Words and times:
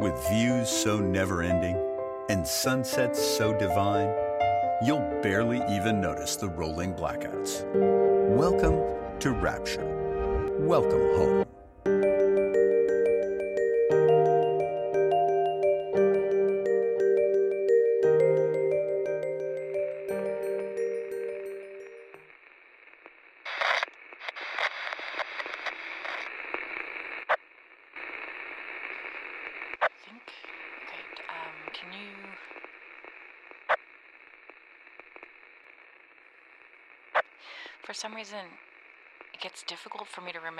With 0.00 0.28
views 0.28 0.68
so 0.68 0.98
never 0.98 1.42
ending 1.42 1.76
and 2.28 2.44
sunsets 2.44 3.22
so 3.22 3.56
divine, 3.56 4.12
you'll 4.84 5.08
barely 5.22 5.62
even 5.72 6.00
notice 6.00 6.34
the 6.34 6.48
rolling 6.48 6.94
blackouts. 6.94 7.64
Welcome 8.28 8.80
to 9.20 9.30
Rapture. 9.30 10.56
Welcome 10.58 11.00
home. 11.16 11.53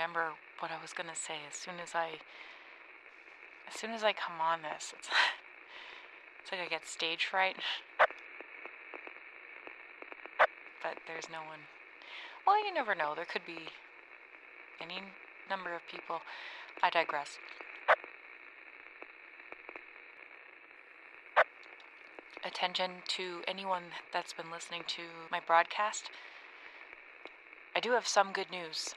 Remember 0.05 0.33
what 0.59 0.69
I 0.69 0.79
was 0.79 0.93
gonna 0.93 1.15
say 1.15 1.33
as 1.49 1.57
soon 1.57 1.75
as 1.81 1.95
I. 1.95 2.21
As 3.67 3.73
soon 3.73 3.89
as 3.89 4.03
I 4.03 4.13
come 4.13 4.39
on 4.39 4.61
this, 4.61 4.93
it's. 4.97 5.09
It's 6.41 6.51
like 6.51 6.61
I 6.61 6.67
get 6.69 6.85
stage 6.85 7.25
fright. 7.25 7.55
But 10.83 10.97
there's 11.07 11.25
no 11.31 11.39
one. 11.39 11.61
Well, 12.45 12.63
you 12.63 12.71
never 12.71 12.93
know. 12.93 13.13
There 13.15 13.25
could 13.25 13.47
be 13.47 13.69
any 14.79 15.01
number 15.49 15.73
of 15.73 15.81
people. 15.91 16.19
I 16.83 16.91
digress. 16.91 17.39
attention 22.45 22.91
to 23.07 23.41
anyone 23.47 23.85
that's 24.13 24.33
been 24.33 24.51
listening 24.51 24.83
to 24.85 25.01
my 25.31 25.39
broadcast. 25.47 26.11
I 27.75 27.79
do 27.79 27.93
have 27.93 28.07
some 28.07 28.31
good 28.31 28.51
news. 28.51 28.93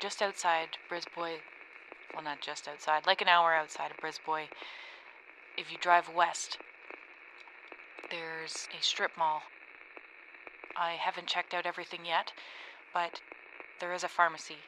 Just 0.00 0.22
outside 0.22 0.78
Brisbois, 0.88 1.38
well, 2.14 2.22
not 2.22 2.40
just 2.40 2.68
outside, 2.68 3.06
like 3.06 3.20
an 3.20 3.28
hour 3.28 3.52
outside 3.54 3.90
of 3.90 3.96
Brisbois, 3.96 4.46
if 5.56 5.72
you 5.72 5.78
drive 5.78 6.08
west, 6.14 6.58
there's 8.10 8.68
a 8.78 8.82
strip 8.82 9.10
mall. 9.18 9.42
I 10.76 10.92
haven't 10.92 11.26
checked 11.26 11.52
out 11.52 11.66
everything 11.66 12.06
yet, 12.06 12.32
but 12.94 13.20
there 13.80 13.92
is 13.92 14.04
a 14.04 14.08
pharmacy. 14.08 14.58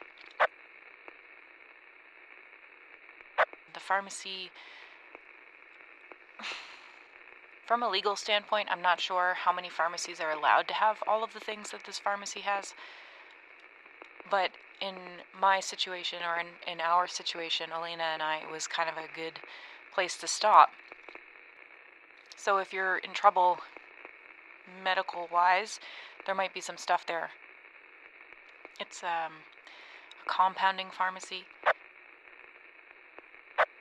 The 3.73 3.79
pharmacy 3.79 4.51
from 7.65 7.83
a 7.83 7.89
legal 7.89 8.15
standpoint 8.15 8.67
i'm 8.69 8.81
not 8.81 8.99
sure 8.99 9.35
how 9.45 9.53
many 9.53 9.69
pharmacies 9.69 10.19
are 10.19 10.31
allowed 10.31 10.67
to 10.67 10.73
have 10.73 10.97
all 11.07 11.23
of 11.23 11.33
the 11.33 11.39
things 11.39 11.71
that 11.71 11.85
this 11.85 11.99
pharmacy 11.99 12.41
has 12.41 12.73
but 14.29 14.51
in 14.81 14.95
my 15.39 15.59
situation 15.59 16.19
or 16.27 16.39
in, 16.39 16.47
in 16.71 16.81
our 16.81 17.07
situation 17.07 17.69
elena 17.71 18.03
and 18.13 18.21
i 18.21 18.37
it 18.37 18.51
was 18.51 18.67
kind 18.67 18.89
of 18.89 18.95
a 18.97 19.07
good 19.15 19.39
place 19.93 20.17
to 20.17 20.27
stop 20.27 20.69
so 22.35 22.57
if 22.57 22.73
you're 22.73 22.97
in 22.97 23.11
trouble 23.11 23.57
medical 24.83 25.27
wise 25.31 25.79
there 26.25 26.35
might 26.35 26.53
be 26.53 26.61
some 26.61 26.77
stuff 26.77 27.05
there 27.05 27.29
it's 28.79 29.03
um, 29.03 29.33
a 30.25 30.29
compounding 30.29 30.87
pharmacy 30.91 31.45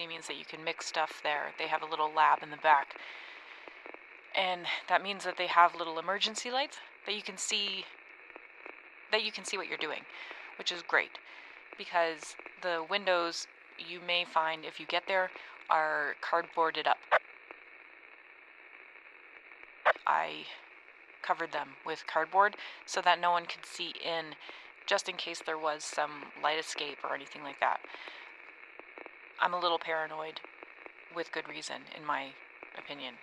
it 0.01 0.09
means 0.09 0.27
that 0.29 0.39
you 0.39 0.47
can 0.47 0.65
mix 0.65 0.87
stuff 0.87 1.21
there. 1.23 1.53
They 1.59 1.67
have 1.67 1.83
a 1.83 1.87
little 1.87 2.11
lab 2.11 2.43
in 2.43 2.51
the 2.51 2.57
back. 2.57 2.97
And 4.35 4.63
that 4.89 5.03
means 5.03 5.25
that 5.25 5.37
they 5.37 5.47
have 5.47 5.75
little 5.75 5.99
emergency 5.99 6.51
lights 6.51 6.79
that 7.05 7.15
you 7.15 7.23
can 7.23 7.37
see 7.37 7.85
that 9.13 9.25
you 9.25 9.33
can 9.33 9.45
see 9.45 9.57
what 9.57 9.67
you're 9.67 9.77
doing, 9.77 10.03
which 10.61 10.71
is 10.71 10.83
great 10.83 11.19
because 11.79 12.37
the 12.61 12.85
windows 12.91 13.47
you 13.79 13.99
may 14.07 14.27
find 14.27 14.63
if 14.63 14.79
you 14.79 14.85
get 14.85 15.05
there 15.09 15.31
are 15.71 16.17
cardboarded 16.23 16.87
up. 16.87 16.99
I 20.07 20.45
covered 21.23 21.53
them 21.53 21.69
with 21.87 22.07
cardboard 22.07 22.59
so 22.85 23.01
that 23.01 23.19
no 23.19 23.31
one 23.31 23.47
could 23.47 23.65
see 23.65 23.95
in 24.05 24.35
just 24.87 25.09
in 25.09 25.17
case 25.17 25.41
there 25.47 25.57
was 25.57 25.83
some 25.83 26.25
light 26.43 26.59
escape 26.59 26.99
or 27.03 27.15
anything 27.15 27.43
like 27.43 27.59
that. 27.61 27.81
I'm 29.41 29.55
a 29.55 29.59
little 29.59 29.79
paranoid, 29.79 30.41
with 31.17 31.33
good 31.33 31.49
reason, 31.49 31.85
in 31.97 32.05
my 32.05 32.33
opinion. 32.77 33.15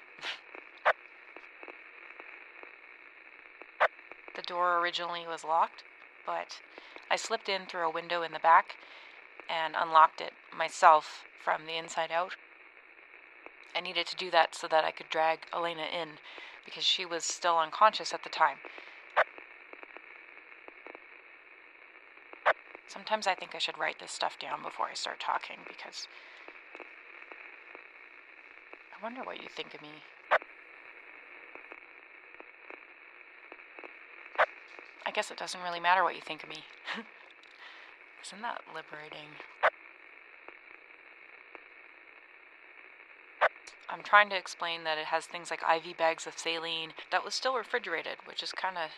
the 4.36 4.42
door 4.42 4.80
originally 4.80 5.26
was 5.30 5.44
locked, 5.44 5.84
but 6.28 6.60
I 7.10 7.16
slipped 7.16 7.50
in 7.50 7.66
through 7.66 7.88
a 7.88 7.92
window 7.92 8.22
in 8.22 8.34
the 8.34 8.40
back 8.40 8.76
and 9.50 9.74
unlocked 9.76 10.22
it 10.22 10.34
myself 10.56 11.24
from 11.44 11.66
the 11.66 11.78
inside 11.78 12.12
out. 12.12 12.34
I 13.74 13.80
needed 13.80 14.06
to 14.08 14.16
do 14.16 14.30
that 14.32 14.54
so 14.54 14.68
that 14.68 14.84
I 14.84 14.92
could 14.92 15.10
drag 15.10 15.40
Elena 15.54 15.84
in 15.84 16.10
because 16.66 16.84
she 16.84 17.06
was 17.06 17.24
still 17.24 17.58
unconscious 17.58 18.14
at 18.14 18.24
the 18.24 18.30
time. 18.30 18.58
Sometimes 22.88 23.28
I 23.28 23.36
think 23.36 23.56
I 23.56 23.60
should 23.60 23.78
write 23.78 24.00
this 24.00 24.12
stuff 24.12 24.38
down 24.40 24.62
before 24.64 24.88
I 24.88 24.94
start 24.94 25.20
talking 25.20 25.58
because 25.68 26.08
I 28.98 29.04
wonder 29.04 29.22
what 29.24 29.42
you 29.42 29.48
think 29.56 29.74
of 29.74 29.82
me. 29.82 29.90
I 35.06 35.07
guess 35.18 35.32
it 35.32 35.38
doesn't 35.40 35.64
really 35.64 35.80
matter 35.80 36.04
what 36.04 36.14
you 36.14 36.22
think 36.22 36.44
of 36.44 36.50
me. 36.50 36.58
Isn't 38.24 38.44
that 38.44 38.62
liberating? 38.70 39.30
I'm 43.90 44.04
trying 44.04 44.30
to 44.30 44.38
explain 44.38 44.84
that 44.84 45.00
it 45.00 45.06
has 45.06 45.26
things 45.26 45.50
like 45.50 45.64
IV 45.64 45.98
bags 45.98 46.28
of 46.28 46.38
saline 46.38 46.92
that 47.10 47.26
was 47.26 47.34
still 47.34 47.56
refrigerated, 47.56 48.18
which 48.28 48.44
is 48.44 48.52
kind 48.52 48.78
of 48.78 48.92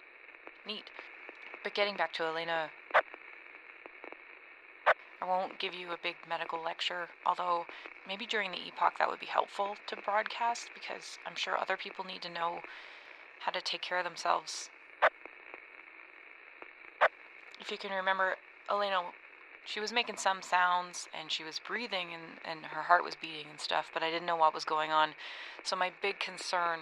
neat. 0.67 0.83
But 1.63 1.73
getting 1.73 1.95
back 1.95 2.11
to 2.15 2.25
Elena, 2.25 2.69
I 5.21 5.25
won't 5.25 5.57
give 5.57 5.73
you 5.73 5.87
a 5.93 6.03
big 6.03 6.15
medical 6.27 6.61
lecture, 6.61 7.07
although 7.25 7.65
maybe 8.09 8.25
during 8.25 8.51
the 8.51 8.67
epoch 8.67 8.99
that 8.99 9.09
would 9.09 9.21
be 9.21 9.25
helpful 9.25 9.77
to 9.87 9.95
broadcast 9.95 10.69
because 10.73 11.17
I'm 11.25 11.35
sure 11.35 11.57
other 11.57 11.77
people 11.77 12.03
need 12.03 12.21
to 12.23 12.29
know 12.29 12.59
how 13.39 13.53
to 13.53 13.61
take 13.61 13.81
care 13.81 13.99
of 13.99 14.03
themselves. 14.03 14.69
If 17.59 17.71
you 17.71 17.77
can 17.77 17.91
remember, 17.91 18.35
Elena, 18.69 19.01
she 19.65 19.79
was 19.79 19.91
making 19.91 20.17
some 20.17 20.41
sounds 20.41 21.07
and 21.17 21.31
she 21.31 21.43
was 21.43 21.59
breathing 21.59 22.07
and, 22.13 22.39
and 22.45 22.65
her 22.67 22.83
heart 22.83 23.03
was 23.03 23.15
beating 23.15 23.47
and 23.49 23.59
stuff, 23.59 23.87
but 23.93 24.01
I 24.01 24.09
didn't 24.09 24.25
know 24.25 24.35
what 24.35 24.53
was 24.53 24.65
going 24.65 24.91
on. 24.91 25.09
So 25.63 25.75
my 25.75 25.91
big 26.01 26.19
concern 26.19 26.79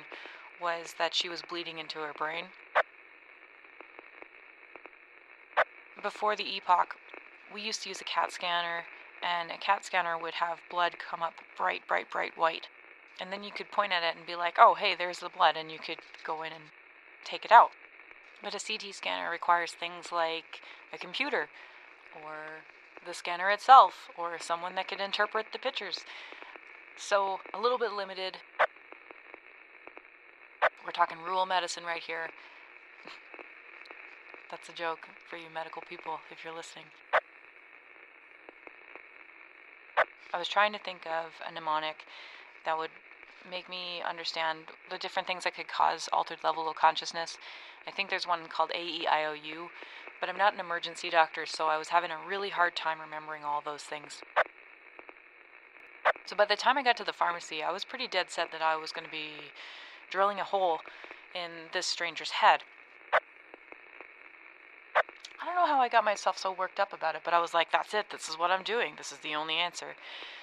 was 0.62 0.96
that 0.98 1.14
she 1.14 1.30
was 1.30 1.42
bleeding 1.42 1.80
into 1.80 2.00
her 2.00 2.14
brain. 2.18 2.46
Before 6.02 6.36
the 6.36 6.56
epoch, 6.56 6.96
we 7.54 7.62
used 7.62 7.84
to 7.84 7.90
use 7.90 8.02
a 8.02 8.04
CAT 8.04 8.32
scanner, 8.32 8.86
and 9.24 9.52
a 9.52 9.58
CAT 9.58 9.84
scanner 9.84 10.18
would 10.18 10.36
have 10.36 10.60
blood 10.70 10.96
come 11.00 11.24
up 11.24 11.34
bright, 11.58 11.82
bright, 11.88 12.10
bright 12.10 12.38
white. 12.38 12.68
And 13.20 13.32
then 13.32 13.44
you 13.44 13.52
could 13.52 13.72
point 13.72 13.94
at 13.94 14.04
it 14.04 14.16
and 14.16 14.26
be 14.26 14.36
like, 14.36 14.58
oh, 14.60 14.76
hey, 14.76 14.96
there's 14.96 15.20
the 15.20 15.30
blood, 15.30 15.58
and 15.58 15.72
you 15.72 15.80
could 15.80 15.98
go 16.24 16.44
in 16.44 16.54
and 16.54 16.64
take 17.24 17.46
it 17.46 17.52
out. 17.52 17.72
But 18.44 18.56
a 18.56 18.60
CT 18.60 18.94
scanner 18.94 19.30
requires 19.30 19.72
things 19.72 20.12
like 20.12 20.62
a 20.94 20.98
computer, 20.98 21.50
or 22.24 22.64
the 23.06 23.14
scanner 23.14 23.50
itself, 23.50 24.10
or 24.18 24.38
someone 24.40 24.76
that 24.76 24.88
could 24.88 25.02
interpret 25.02 25.48
the 25.52 25.60
pictures. 25.60 26.00
So, 26.98 27.40
a 27.54 27.60
little 27.60 27.78
bit 27.78 27.94
limited. 27.94 28.38
We're 30.86 30.92
talking 30.92 31.18
rural 31.24 31.46
medicine 31.46 31.84
right 31.84 32.02
here. 32.02 32.30
That's 34.52 34.70
a 34.70 34.74
joke 34.74 35.08
for 35.30 35.38
you 35.38 35.48
medical 35.54 35.82
people 35.82 36.20
if 36.32 36.44
you're 36.44 36.56
listening. 36.56 36.86
I 40.34 40.38
was 40.38 40.48
trying 40.48 40.74
to 40.74 40.80
think 40.80 41.06
of 41.08 41.34
a 41.48 41.52
mnemonic 41.52 42.06
that 42.66 42.78
would 42.78 42.92
make 43.50 43.70
me 43.70 44.02
understand 44.08 44.60
the 44.90 44.98
different 44.98 45.28
things 45.28 45.44
that 45.44 45.56
could 45.56 45.68
cause 45.68 46.10
altered 46.12 46.40
level 46.44 46.70
of 46.70 46.76
consciousness. 46.76 47.38
I 47.88 47.92
think 47.92 48.10
there's 48.10 48.28
one 48.28 48.48
called 48.48 48.72
AEIOU, 48.72 49.70
but 50.20 50.30
I'm 50.30 50.38
not 50.38 50.54
an 50.54 50.60
emergency 50.60 51.10
doctor, 51.10 51.46
so 51.46 51.68
I 51.68 51.78
was 51.78 51.90
having 51.90 52.12
a 52.12 52.28
really 52.28 52.50
hard 52.50 52.76
time 52.76 53.00
remembering 53.00 53.44
all 53.44 53.62
those 53.64 53.84
things. 53.84 54.22
So 56.26 56.36
by 56.36 56.46
the 56.46 56.56
time 56.56 56.78
I 56.78 56.84
got 56.84 56.98
to 56.98 57.04
the 57.04 57.14
pharmacy, 57.14 57.64
I 57.64 57.72
was 57.72 57.86
pretty 57.86 58.08
dead 58.08 58.30
set 58.30 58.52
that 58.52 58.62
I 58.62 58.76
was 58.76 58.92
going 58.92 59.06
to 59.06 59.12
be 59.12 59.52
drilling 60.10 60.40
a 60.40 60.44
hole 60.44 60.80
in 61.34 61.70
this 61.72 61.86
stranger's 61.86 62.32
head. 62.32 62.64
I 64.96 65.46
don't 65.46 65.56
know 65.56 65.68
how 65.68 65.80
I 65.80 65.88
got 65.88 66.04
myself 66.04 66.38
so 66.38 66.52
worked 66.52 66.80
up 66.80 66.92
about 66.92 67.16
it, 67.16 67.22
but 67.24 67.34
I 67.34 67.40
was 67.40 67.54
like, 67.54 67.72
that's 67.72 67.94
it. 67.94 68.08
This 68.12 68.28
is 68.28 68.38
what 68.38 68.52
I'm 68.52 68.64
doing. 68.64 68.94
This 68.98 69.12
is 69.12 69.20
the 69.20 69.36
only 69.36 69.56
answer. 69.56 69.96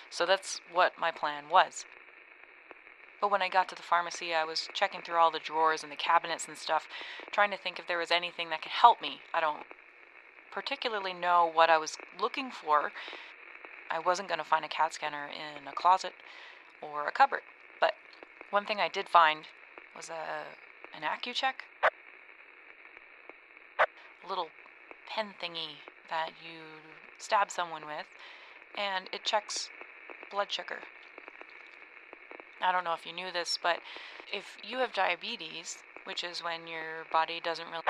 So 0.08 0.24
that's 0.24 0.60
what 0.72 0.92
my 0.98 1.10
plan 1.10 1.44
was. 1.50 1.84
But 3.24 3.30
when 3.30 3.40
I 3.40 3.48
got 3.48 3.70
to 3.70 3.74
the 3.74 3.80
pharmacy, 3.80 4.34
I 4.34 4.44
was 4.44 4.68
checking 4.74 5.00
through 5.00 5.16
all 5.16 5.30
the 5.30 5.38
drawers 5.38 5.82
and 5.82 5.90
the 5.90 5.96
cabinets 5.96 6.46
and 6.46 6.58
stuff, 6.58 6.86
trying 7.32 7.50
to 7.52 7.56
think 7.56 7.78
if 7.78 7.86
there 7.86 7.96
was 7.96 8.10
anything 8.10 8.50
that 8.50 8.60
could 8.60 8.72
help 8.72 9.00
me. 9.00 9.22
I 9.32 9.40
don't 9.40 9.62
particularly 10.52 11.14
know 11.14 11.50
what 11.50 11.70
I 11.70 11.78
was 11.78 11.96
looking 12.20 12.50
for. 12.50 12.92
I 13.90 13.98
wasn't 13.98 14.28
going 14.28 14.40
to 14.40 14.44
find 14.44 14.62
a 14.62 14.68
CAT 14.68 14.92
scanner 14.92 15.24
in 15.24 15.66
a 15.66 15.72
closet 15.72 16.12
or 16.82 17.08
a 17.08 17.12
cupboard. 17.12 17.40
But 17.80 17.94
one 18.50 18.66
thing 18.66 18.78
I 18.78 18.90
did 18.90 19.08
find 19.08 19.44
was 19.96 20.10
a 20.10 20.44
an 20.94 21.00
Accu-Chek. 21.00 21.64
A 23.78 24.28
little 24.28 24.48
pen 25.08 25.28
thingy 25.42 25.78
that 26.10 26.32
you 26.46 26.60
stab 27.16 27.50
someone 27.50 27.86
with, 27.86 28.04
and 28.76 29.08
it 29.14 29.24
checks 29.24 29.70
blood 30.30 30.52
sugar. 30.52 30.80
I 32.64 32.72
don't 32.72 32.84
know 32.84 32.94
if 32.94 33.04
you 33.04 33.12
knew 33.12 33.30
this, 33.30 33.58
but 33.62 33.80
if 34.32 34.56
you 34.64 34.78
have 34.78 34.94
diabetes, 34.94 35.78
which 36.04 36.24
is 36.24 36.42
when 36.42 36.66
your 36.66 37.04
body 37.12 37.40
doesn't 37.42 37.66
really 37.70 37.82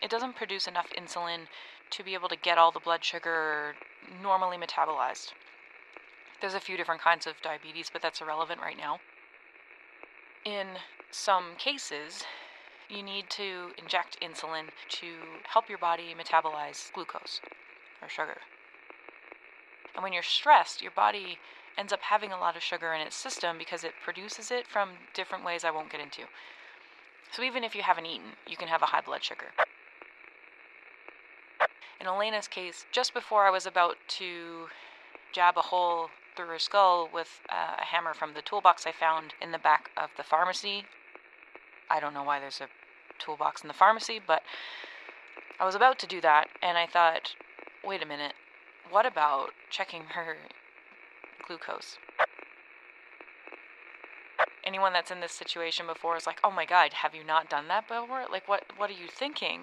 it 0.00 0.10
doesn't 0.10 0.36
produce 0.36 0.66
enough 0.66 0.88
insulin 0.96 1.46
to 1.90 2.04
be 2.04 2.14
able 2.14 2.28
to 2.28 2.36
get 2.36 2.58
all 2.58 2.70
the 2.70 2.80
blood 2.80 3.04
sugar 3.04 3.74
normally 4.22 4.56
metabolized. 4.56 5.32
There's 6.40 6.54
a 6.54 6.60
few 6.60 6.76
different 6.76 7.02
kinds 7.02 7.26
of 7.26 7.34
diabetes, 7.42 7.90
but 7.92 8.00
that's 8.00 8.20
irrelevant 8.20 8.60
right 8.60 8.78
now. 8.78 9.00
In 10.44 10.68
some 11.10 11.56
cases, 11.58 12.24
you 12.88 13.02
need 13.02 13.28
to 13.30 13.72
inject 13.76 14.18
insulin 14.22 14.68
to 14.88 15.06
help 15.52 15.68
your 15.68 15.78
body 15.78 16.14
metabolize 16.18 16.90
glucose 16.92 17.40
or 18.00 18.08
sugar. 18.08 18.38
And 19.94 20.02
when 20.02 20.12
you're 20.12 20.22
stressed, 20.22 20.80
your 20.80 20.92
body 20.92 21.38
ends 21.80 21.94
up 21.94 22.02
having 22.02 22.30
a 22.30 22.38
lot 22.38 22.56
of 22.56 22.62
sugar 22.62 22.92
in 22.92 23.00
its 23.00 23.16
system 23.16 23.56
because 23.56 23.84
it 23.84 23.94
produces 24.04 24.50
it 24.50 24.66
from 24.66 24.90
different 25.14 25.44
ways 25.44 25.64
I 25.64 25.70
won't 25.70 25.90
get 25.90 26.00
into. 26.00 26.24
So 27.32 27.42
even 27.42 27.64
if 27.64 27.74
you 27.74 27.80
haven't 27.80 28.04
eaten, 28.04 28.36
you 28.46 28.56
can 28.56 28.68
have 28.68 28.82
a 28.82 28.86
high 28.86 29.00
blood 29.00 29.24
sugar. 29.24 29.46
In 31.98 32.06
Elena's 32.06 32.48
case, 32.48 32.84
just 32.92 33.14
before 33.14 33.46
I 33.46 33.50
was 33.50 33.64
about 33.64 33.96
to 34.18 34.66
jab 35.32 35.56
a 35.56 35.62
hole 35.62 36.10
through 36.36 36.48
her 36.48 36.58
skull 36.58 37.08
with 37.12 37.40
uh, 37.48 37.76
a 37.80 37.84
hammer 37.84 38.12
from 38.12 38.34
the 38.34 38.42
toolbox 38.42 38.86
I 38.86 38.92
found 38.92 39.32
in 39.40 39.50
the 39.50 39.58
back 39.58 39.90
of 39.96 40.10
the 40.18 40.22
pharmacy, 40.22 40.84
I 41.88 41.98
don't 41.98 42.14
know 42.14 42.22
why 42.22 42.40
there's 42.40 42.60
a 42.60 42.68
toolbox 43.18 43.62
in 43.62 43.68
the 43.68 43.74
pharmacy, 43.74 44.20
but 44.24 44.42
I 45.58 45.64
was 45.64 45.74
about 45.74 45.98
to 46.00 46.06
do 46.06 46.20
that, 46.20 46.48
and 46.62 46.76
I 46.76 46.86
thought, 46.86 47.34
wait 47.84 48.02
a 48.02 48.06
minute, 48.06 48.34
what 48.90 49.06
about 49.06 49.50
checking 49.70 50.02
her 50.14 50.36
glucose? 51.50 51.98
Anyone 54.62 54.92
that's 54.92 55.10
in 55.10 55.20
this 55.20 55.32
situation 55.32 55.86
before 55.86 56.16
is 56.16 56.26
like, 56.26 56.38
oh 56.44 56.50
my 56.52 56.64
god, 56.64 56.92
have 56.92 57.12
you 57.12 57.24
not 57.24 57.50
done 57.50 57.66
that 57.66 57.88
before? 57.88 58.26
Like, 58.30 58.46
what, 58.46 58.62
what 58.76 58.88
are 58.88 58.94
you 58.94 59.08
thinking? 59.08 59.62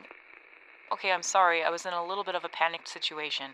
Okay, 0.91 1.13
I'm 1.13 1.23
sorry, 1.23 1.63
I 1.63 1.69
was 1.69 1.85
in 1.85 1.93
a 1.93 2.05
little 2.05 2.25
bit 2.25 2.35
of 2.35 2.43
a 2.43 2.49
panicked 2.49 2.89
situation. 2.89 3.51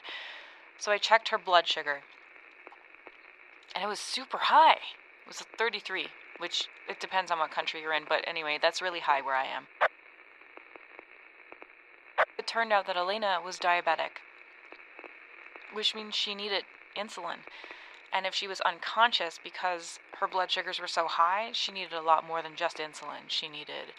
So 0.80 0.92
I 0.92 0.98
checked 0.98 1.30
her 1.30 1.38
blood 1.38 1.68
sugar. 1.68 2.00
And 3.76 3.84
it 3.84 3.88
was 3.88 4.00
super 4.00 4.40
high. 4.40 4.80
It 5.26 5.28
was 5.28 5.44
33, 5.58 6.08
which 6.40 6.68
it 6.90 7.00
depends 7.00 7.30
on 7.30 7.38
what 7.38 7.52
country 7.52 7.82
you're 7.82 7.94
in, 7.94 8.04
but 8.10 8.24
anyway, 8.26 8.58
that's 8.60 8.82
really 8.82 9.02
high 9.02 9.22
where 9.22 9.36
I 9.36 9.46
am. 9.46 9.68
It 12.40 12.48
turned 12.48 12.74
out 12.74 12.88
that 12.88 12.98
Elena 12.98 13.38
was 13.44 13.60
diabetic, 13.60 14.22
which 15.72 15.94
means 15.94 16.16
she 16.16 16.34
needed 16.34 16.64
insulin. 16.98 17.46
And 18.14 18.28
if 18.28 18.36
she 18.36 18.48
was 18.48 18.62
unconscious 18.62 19.40
because 19.44 20.00
her 20.20 20.28
blood 20.28 20.52
sugars 20.52 20.80
were 20.80 20.88
so 20.88 21.08
high, 21.08 21.50
she 21.52 21.72
needed 21.72 21.94
a 21.94 22.02
lot 22.02 22.28
more 22.28 22.44
than 22.44 22.56
just 22.56 22.78
insulin. 22.78 23.26
She 23.28 23.50
needed 23.50 23.94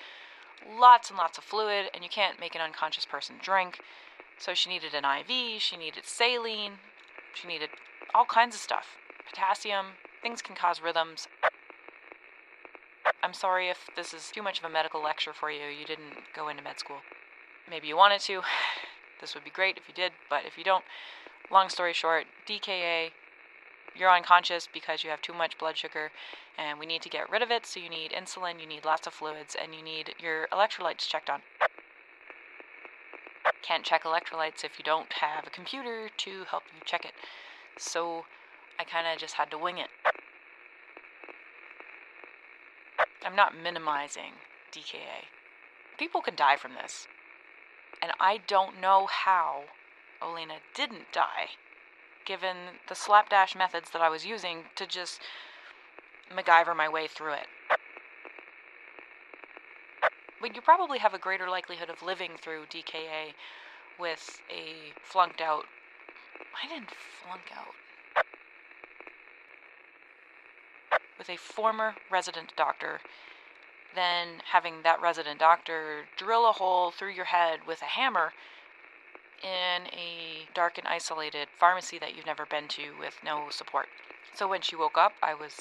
lots 0.79 1.11
and 1.11 1.19
lots 1.19 1.37
of 1.37 1.45
fluid, 1.45 1.91
and 1.93 2.05
you 2.05 2.09
can't 2.09 2.39
make 2.39 2.55
an 2.55 2.61
unconscious 2.61 3.05
person 3.05 3.37
drink. 3.43 3.81
So 4.39 4.55
she 4.55 4.71
needed 4.71 4.95
an 4.95 5.05
IV, 5.05 5.61
she 5.61 5.77
needed 5.77 6.07
saline, 6.07 6.75
she 7.35 7.49
needed 7.49 7.71
all 8.15 8.25
kinds 8.25 8.55
of 8.55 8.61
stuff. 8.61 8.97
Potassium, 9.29 9.87
things 10.23 10.41
can 10.41 10.55
cause 10.55 10.81
rhythms. 10.81 11.27
I'm 13.23 13.35
sorry 13.35 13.69
if 13.69 13.91
this 13.97 14.15
is 14.15 14.31
too 14.31 14.43
much 14.43 14.59
of 14.59 14.65
a 14.65 14.69
medical 14.69 15.03
lecture 15.03 15.33
for 15.33 15.51
you. 15.51 15.67
You 15.67 15.85
didn't 15.85 16.15
go 16.35 16.49
into 16.49 16.63
med 16.63 16.79
school. 16.79 16.99
Maybe 17.69 17.89
you 17.89 17.97
wanted 17.97 18.21
to. 18.23 18.43
This 19.21 19.33
would 19.35 19.45
be 19.45 19.51
great 19.51 19.79
if 19.79 19.89
you 19.89 19.95
did, 19.95 20.13
but 20.29 20.45
if 20.45 20.59
you 20.59 20.65
don't, 20.65 20.85
long 21.51 21.71
story 21.71 21.95
short, 21.95 22.27
DKA, 22.47 23.13
you're 23.97 24.11
unconscious 24.11 24.69
because 24.73 25.05
you 25.05 25.11
have 25.11 25.23
too 25.23 25.33
much 25.33 25.59
blood 25.59 25.77
sugar 25.77 26.11
and 26.59 26.79
we 26.79 26.87
need 26.87 27.03
to 27.03 27.09
get 27.09 27.31
rid 27.31 27.43
of 27.43 27.51
it. 27.51 27.67
So 27.67 27.81
you 27.81 27.89
need 27.89 28.13
insulin, 28.13 28.61
you 28.61 28.67
need 28.67 28.85
lots 28.85 29.07
of 29.07 29.13
fluids, 29.13 29.57
and 29.61 29.75
you 29.75 29.83
need 29.83 30.15
your 30.21 30.47
electrolytes 30.53 31.09
checked 31.09 31.31
on. 31.31 31.41
Can't 33.63 33.85
check 33.85 34.05
electrolytes 34.05 34.65
if 34.65 34.79
you 34.79 34.85
don't 34.85 35.13
have 35.15 35.47
a 35.47 35.51
computer 35.51 36.09
to 36.19 36.45
help 36.51 36.65
you 36.75 36.81
check 36.85 37.05
it. 37.05 37.13
So 37.79 38.25
I 38.79 38.85
kind 38.85 39.07
of 39.07 39.19
just 39.19 39.35
had 39.35 39.51
to 39.51 39.59
wing 39.59 39.79
it. 39.79 39.89
I'm 43.25 43.37
not 43.37 43.57
minimizing 43.57 44.33
DKA. 44.73 45.27
People 45.99 46.21
can 46.21 46.37
die 46.37 46.57
from 46.57 46.73
this. 46.75 47.07
And 48.03 48.13
I 48.21 48.41
don't 48.47 48.81
know 48.81 49.07
how 49.07 49.65
Elena 50.21 50.55
didn't 50.75 51.11
die, 51.13 51.57
given 52.25 52.57
the 52.89 52.95
slapdash 52.95 53.55
methods 53.55 53.91
that 53.91 54.03
I 54.03 54.09
was 54.09 54.25
using 54.27 54.65
to 54.77 54.87
just 54.87 55.21
MacGyver 56.35 56.77
my 56.77 56.89
way 56.89 57.07
through 57.07 57.35
it. 57.35 57.47
But 60.41 60.55
you 60.55 60.61
probably 60.61 60.99
have 60.99 61.15
a 61.15 61.19
greater 61.19 61.49
likelihood 61.49 61.89
of 61.89 62.03
living 62.03 62.33
through 62.41 62.67
DKA 62.67 63.33
with 63.99 64.41
a 64.51 64.93
flunked 65.03 65.41
out. 65.41 65.65
I 66.63 66.69
didn't 66.69 66.91
flunk 66.91 67.45
out. 67.57 67.75
With 71.19 71.31
a 71.31 71.37
former 71.37 71.95
resident 72.11 72.53
doctor 72.57 73.01
than 73.95 74.43
having 74.53 74.83
that 74.83 75.01
resident 75.01 75.41
doctor 75.41 76.05
drill 76.17 76.49
a 76.49 76.53
hole 76.53 76.91
through 76.91 77.13
your 77.13 77.27
head 77.27 77.61
with 77.67 77.81
a 77.81 77.87
hammer 77.87 78.33
in 79.45 79.87
a 79.93 80.49
dark 80.55 80.79
and 80.79 80.89
isolated 80.89 81.49
pharmacy 81.55 81.99
that 81.99 82.17
you've 82.17 82.27
never 82.27 82.47
been 82.47 82.67
to 82.69 82.93
with 82.99 83.15
no 83.23 83.47
support. 83.51 83.87
So 84.35 84.49
when 84.49 84.63
she 84.63 84.75
woke 84.75 84.97
up, 84.97 85.13
I 85.23 85.35
was 85.35 85.55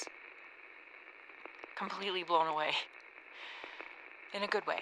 completely 1.76 2.22
blown 2.22 2.46
away. 2.46 2.70
In 4.34 4.42
a 4.42 4.48
good 4.48 4.66
way. 4.66 4.80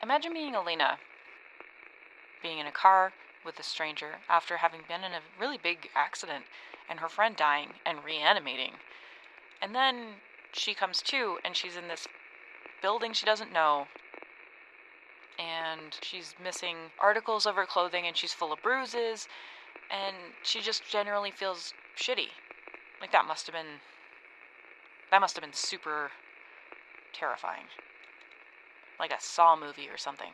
Imagine 0.00 0.32
being 0.32 0.54
Elena, 0.54 0.98
being 2.40 2.58
in 2.58 2.66
a 2.66 2.72
car 2.72 3.12
with 3.44 3.58
a 3.58 3.62
stranger 3.62 4.16
after 4.28 4.58
having 4.58 4.80
been 4.86 5.02
in 5.04 5.12
a 5.12 5.20
really 5.38 5.58
big 5.58 5.90
accident 5.94 6.44
and 6.88 7.00
her 7.00 7.08
friend 7.08 7.36
dying 7.36 7.70
and 7.84 8.04
reanimating. 8.04 8.74
And 9.60 9.74
then 9.74 10.14
she 10.52 10.72
comes 10.72 11.02
to 11.02 11.38
and 11.44 11.56
she's 11.56 11.76
in 11.76 11.88
this 11.88 12.06
building 12.80 13.12
she 13.12 13.26
doesn't 13.26 13.52
know. 13.52 13.86
And 15.40 15.96
she's 16.02 16.34
missing 16.42 16.76
articles 17.00 17.46
of 17.46 17.54
her 17.56 17.64
clothing 17.64 18.06
and 18.06 18.16
she's 18.16 18.32
full 18.32 18.52
of 18.52 18.60
bruises. 18.62 19.26
And 19.90 20.14
she 20.42 20.60
just 20.60 20.82
generally 20.88 21.30
feels 21.30 21.72
shitty. 21.96 22.28
Like 23.00 23.12
that 23.12 23.26
must 23.26 23.46
have 23.46 23.54
been 23.54 23.80
that 25.10 25.20
must 25.20 25.34
have 25.34 25.42
been 25.42 25.52
super 25.52 26.10
terrifying. 27.12 27.64
Like 28.98 29.12
a 29.12 29.20
Saw 29.20 29.56
movie 29.56 29.88
or 29.88 29.96
something. 29.96 30.30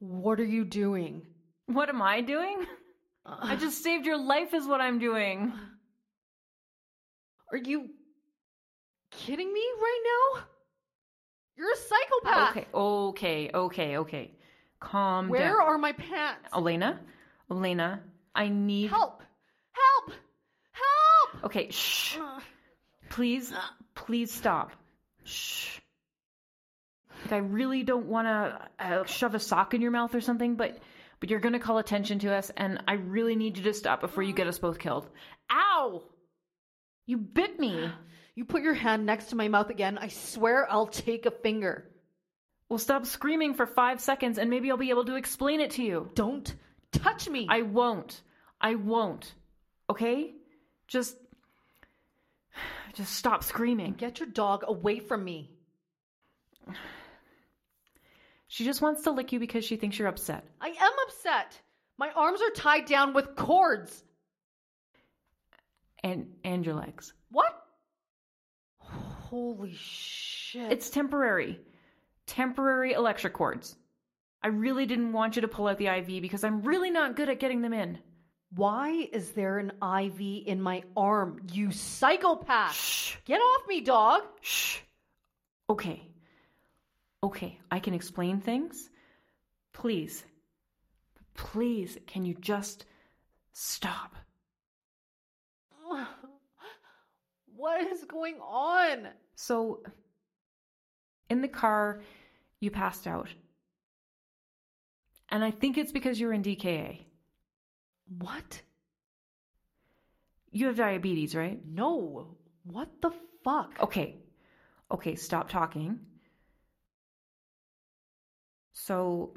What 0.00 0.40
are 0.40 0.44
you 0.44 0.64
doing? 0.64 1.22
What 1.66 1.88
am 1.88 2.02
I 2.02 2.20
doing? 2.20 2.66
I 3.24 3.56
just 3.56 3.82
saved 3.84 4.06
your 4.06 4.18
life, 4.18 4.54
is 4.54 4.66
what 4.66 4.80
I'm 4.80 4.98
doing. 4.98 5.52
Are 7.52 7.58
you 7.58 7.90
kidding 9.10 9.52
me 9.52 9.62
right 9.80 10.00
now? 10.04 10.42
You're 11.60 11.72
a 11.72 11.76
psychopath. 11.76 12.50
Okay, 12.56 12.66
okay, 12.72 13.50
okay, 13.52 13.96
okay. 13.98 14.30
Calm 14.80 15.28
Where 15.28 15.40
down. 15.40 15.52
Where 15.52 15.60
are 15.60 15.76
my 15.76 15.92
pants? 15.92 16.48
Elena? 16.56 16.98
Elena, 17.50 18.00
I 18.34 18.48
need. 18.48 18.88
Help! 18.88 19.22
Help! 19.72 20.18
Help! 20.72 21.44
Okay, 21.44 21.68
shh. 21.70 22.16
Uh, 22.16 22.40
Please, 23.10 23.52
please 23.94 24.32
stop. 24.32 24.70
Shh. 25.24 25.80
Like, 27.24 27.32
I 27.32 27.38
really 27.38 27.82
don't 27.82 28.06
want 28.06 28.26
to 28.26 28.68
uh, 28.82 29.04
shove 29.04 29.34
a 29.34 29.38
sock 29.38 29.74
in 29.74 29.82
your 29.82 29.90
mouth 29.90 30.14
or 30.14 30.22
something, 30.22 30.54
but 30.54 30.78
but 31.18 31.28
you're 31.28 31.40
gonna 31.40 31.60
call 31.60 31.76
attention 31.76 32.20
to 32.20 32.32
us, 32.34 32.50
and 32.56 32.82
I 32.88 32.94
really 32.94 33.36
need 33.36 33.58
you 33.58 33.64
to 33.64 33.74
stop 33.74 34.00
before 34.00 34.22
you 34.22 34.32
get 34.32 34.46
us 34.46 34.58
both 34.58 34.78
killed. 34.78 35.06
Ow! 35.52 36.04
You 37.04 37.18
bit 37.18 37.60
me. 37.60 37.90
You 38.40 38.46
put 38.46 38.62
your 38.62 38.72
hand 38.72 39.04
next 39.04 39.26
to 39.26 39.36
my 39.36 39.48
mouth 39.48 39.68
again, 39.68 39.98
I 39.98 40.08
swear 40.08 40.66
I'll 40.72 40.86
take 40.86 41.26
a 41.26 41.30
finger. 41.30 41.90
Well, 42.70 42.78
stop 42.78 43.04
screaming 43.04 43.52
for 43.52 43.66
five 43.66 44.00
seconds 44.00 44.38
and 44.38 44.48
maybe 44.48 44.70
I'll 44.70 44.78
be 44.78 44.88
able 44.88 45.04
to 45.04 45.16
explain 45.16 45.60
it 45.60 45.72
to 45.72 45.82
you. 45.82 46.10
Don't 46.14 46.54
touch 46.90 47.28
me. 47.28 47.46
I 47.50 47.60
won't. 47.60 48.22
I 48.58 48.76
won't. 48.76 49.34
Okay? 49.90 50.32
Just. 50.88 51.18
Just 52.94 53.12
stop 53.12 53.44
screaming. 53.44 53.92
Get 53.92 54.20
your 54.20 54.28
dog 54.30 54.64
away 54.66 55.00
from 55.00 55.22
me. 55.22 55.50
She 58.48 58.64
just 58.64 58.80
wants 58.80 59.02
to 59.02 59.10
lick 59.10 59.32
you 59.32 59.38
because 59.38 59.66
she 59.66 59.76
thinks 59.76 59.98
you're 59.98 60.08
upset. 60.08 60.46
I 60.62 60.68
am 60.68 60.92
upset. 61.06 61.60
My 61.98 62.10
arms 62.12 62.40
are 62.40 62.54
tied 62.54 62.86
down 62.86 63.12
with 63.12 63.36
cords. 63.36 64.02
And 66.02 66.32
and 66.42 66.64
your 66.64 66.74
legs. 66.74 67.12
What? 67.30 67.59
Holy 69.30 69.74
shit. 69.74 70.72
It's 70.72 70.90
temporary. 70.90 71.60
Temporary 72.26 72.94
electric 72.94 73.32
cords. 73.32 73.76
I 74.42 74.48
really 74.48 74.86
didn't 74.86 75.12
want 75.12 75.36
you 75.36 75.42
to 75.42 75.48
pull 75.48 75.68
out 75.68 75.78
the 75.78 75.86
IV 75.86 76.20
because 76.20 76.42
I'm 76.42 76.62
really 76.62 76.90
not 76.90 77.14
good 77.14 77.28
at 77.28 77.38
getting 77.38 77.62
them 77.62 77.72
in. 77.72 77.98
Why 78.56 79.08
is 79.12 79.30
there 79.30 79.58
an 79.58 79.70
IV 79.80 80.20
in 80.46 80.60
my 80.60 80.82
arm, 80.96 81.42
you 81.52 81.70
psychopath? 81.70 82.74
Shh. 82.74 83.16
Get 83.24 83.38
off 83.38 83.68
me, 83.68 83.82
dog. 83.82 84.22
Shh. 84.40 84.78
Okay. 85.68 86.02
Okay, 87.22 87.60
I 87.70 87.78
can 87.78 87.94
explain 87.94 88.40
things. 88.40 88.90
Please. 89.72 90.24
Please, 91.34 91.96
can 92.08 92.24
you 92.24 92.34
just 92.34 92.84
stop? 93.52 94.16
What 97.60 97.92
is 97.92 98.04
going 98.04 98.36
on? 98.40 99.08
So, 99.34 99.82
in 101.28 101.42
the 101.42 101.48
car, 101.48 102.00
you 102.58 102.70
passed 102.70 103.06
out. 103.06 103.28
And 105.28 105.44
I 105.44 105.50
think 105.50 105.76
it's 105.76 105.92
because 105.92 106.18
you're 106.18 106.32
in 106.32 106.42
DKA. 106.42 107.00
What? 108.18 108.62
You 110.50 110.68
have 110.68 110.76
diabetes, 110.76 111.34
right? 111.34 111.60
No. 111.70 112.28
What 112.64 112.88
the 113.02 113.10
fuck? 113.44 113.76
Okay. 113.82 114.16
Okay, 114.90 115.14
stop 115.16 115.50
talking. 115.50 116.00
So, 118.72 119.34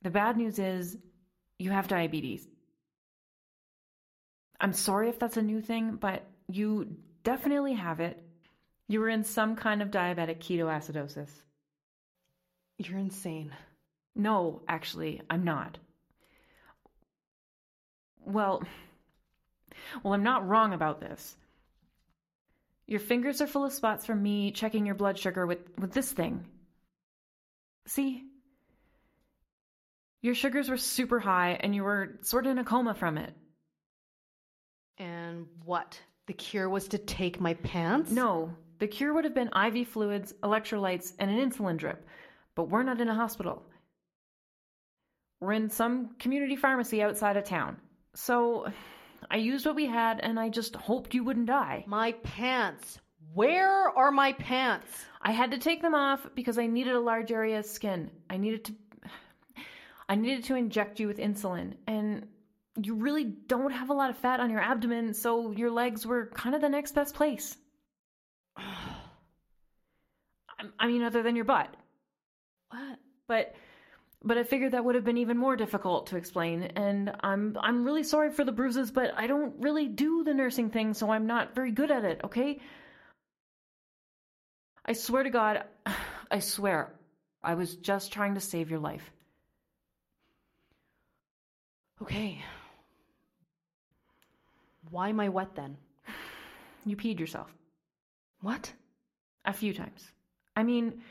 the 0.00 0.08
bad 0.08 0.38
news 0.38 0.58
is 0.58 0.96
you 1.58 1.72
have 1.72 1.88
diabetes. 1.88 2.48
I'm 4.58 4.72
sorry 4.72 5.10
if 5.10 5.18
that's 5.18 5.36
a 5.36 5.42
new 5.42 5.60
thing, 5.60 5.96
but 5.96 6.24
you 6.48 6.96
definitely 7.24 7.74
have 7.74 8.00
it. 8.00 8.22
You 8.86 9.00
were 9.00 9.08
in 9.08 9.24
some 9.24 9.56
kind 9.56 9.82
of 9.82 9.90
diabetic 9.90 10.38
ketoacidosis. 10.38 11.30
You're 12.78 12.98
insane. 12.98 13.52
No, 14.14 14.62
actually, 14.68 15.20
I'm 15.28 15.44
not. 15.44 15.78
Well, 18.20 18.62
well, 20.02 20.14
I'm 20.14 20.22
not 20.22 20.46
wrong 20.46 20.72
about 20.72 21.00
this. 21.00 21.36
Your 22.86 23.00
fingers 23.00 23.40
are 23.40 23.46
full 23.46 23.64
of 23.64 23.72
spots 23.72 24.04
from 24.04 24.22
me 24.22 24.52
checking 24.52 24.84
your 24.86 24.94
blood 24.94 25.18
sugar 25.18 25.46
with, 25.46 25.58
with 25.78 25.92
this 25.92 26.12
thing. 26.12 26.44
See? 27.86 28.24
Your 30.20 30.34
sugars 30.34 30.68
were 30.68 30.76
super 30.76 31.20
high 31.20 31.58
and 31.60 31.74
you 31.74 31.84
were 31.84 32.18
sort 32.22 32.46
of 32.46 32.52
in 32.52 32.58
a 32.58 32.64
coma 32.64 32.94
from 32.94 33.18
it. 33.18 33.34
And 34.98 35.46
what? 35.64 35.98
The 36.26 36.32
cure 36.32 36.68
was 36.68 36.88
to 36.88 36.98
take 36.98 37.40
my 37.40 37.54
pants? 37.54 38.10
No, 38.10 38.54
the 38.78 38.88
cure 38.88 39.12
would 39.12 39.24
have 39.24 39.34
been 39.34 39.50
IV 39.54 39.88
fluids, 39.88 40.32
electrolytes, 40.42 41.12
and 41.18 41.30
an 41.30 41.50
insulin 41.50 41.76
drip. 41.76 42.06
But 42.54 42.68
we're 42.68 42.82
not 42.82 43.00
in 43.00 43.08
a 43.08 43.14
hospital. 43.14 43.62
We're 45.40 45.52
in 45.52 45.70
some 45.70 46.14
community 46.18 46.56
pharmacy 46.56 47.02
outside 47.02 47.36
of 47.36 47.44
town. 47.44 47.76
So 48.14 48.66
I 49.30 49.36
used 49.36 49.66
what 49.66 49.74
we 49.74 49.86
had 49.86 50.20
and 50.20 50.38
I 50.38 50.48
just 50.48 50.76
hoped 50.76 51.14
you 51.14 51.24
wouldn't 51.24 51.46
die. 51.46 51.84
My 51.86 52.12
pants. 52.12 52.98
Where 53.32 53.88
are 53.90 54.10
my 54.10 54.32
pants? 54.32 54.86
I 55.20 55.32
had 55.32 55.50
to 55.50 55.58
take 55.58 55.82
them 55.82 55.94
off 55.94 56.26
because 56.34 56.58
I 56.58 56.66
needed 56.66 56.94
a 56.94 57.00
large 57.00 57.32
area 57.32 57.58
of 57.58 57.66
skin. 57.66 58.10
I 58.30 58.36
needed 58.36 58.64
to 58.66 58.74
I 60.08 60.14
needed 60.14 60.44
to 60.44 60.54
inject 60.54 61.00
you 61.00 61.06
with 61.06 61.18
insulin 61.18 61.74
and 61.86 62.28
you 62.82 62.94
really 62.94 63.24
don't 63.24 63.70
have 63.70 63.90
a 63.90 63.94
lot 63.94 64.10
of 64.10 64.18
fat 64.18 64.40
on 64.40 64.50
your 64.50 64.60
abdomen, 64.60 65.14
so 65.14 65.52
your 65.52 65.70
legs 65.70 66.06
were 66.06 66.26
kind 66.34 66.54
of 66.54 66.60
the 66.60 66.68
next 66.68 66.94
best 66.94 67.14
place. 67.14 67.56
I 70.78 70.86
mean 70.86 71.02
other 71.02 71.22
than 71.22 71.36
your 71.36 71.44
butt. 71.44 71.74
What? 72.70 72.98
But 73.28 73.54
but 74.26 74.38
I 74.38 74.42
figured 74.42 74.72
that 74.72 74.84
would 74.84 74.94
have 74.94 75.04
been 75.04 75.18
even 75.18 75.36
more 75.36 75.56
difficult 75.56 76.06
to 76.06 76.16
explain 76.16 76.62
and 76.62 77.12
I'm 77.20 77.56
I'm 77.60 77.84
really 77.84 78.02
sorry 78.02 78.30
for 78.30 78.44
the 78.44 78.52
bruises, 78.52 78.90
but 78.90 79.12
I 79.16 79.26
don't 79.26 79.60
really 79.60 79.88
do 79.88 80.24
the 80.24 80.32
nursing 80.32 80.70
thing, 80.70 80.94
so 80.94 81.10
I'm 81.10 81.26
not 81.26 81.54
very 81.54 81.72
good 81.72 81.90
at 81.90 82.04
it, 82.04 82.20
okay? 82.24 82.60
I 84.86 84.92
swear 84.92 85.22
to 85.22 85.30
God, 85.30 85.64
I 86.30 86.38
swear, 86.38 86.94
I 87.42 87.54
was 87.54 87.76
just 87.76 88.12
trying 88.12 88.34
to 88.34 88.40
save 88.40 88.70
your 88.70 88.80
life. 88.80 89.10
Okay. 92.02 92.42
Why 94.90 95.08
am 95.08 95.20
I 95.20 95.28
wet 95.28 95.54
then? 95.54 95.76
You 96.84 96.96
peed 96.96 97.18
yourself. 97.18 97.52
What? 98.40 98.72
A 99.44 99.52
few 99.52 99.72
times. 99.72 100.10
I 100.56 100.62
mean, 100.62 101.02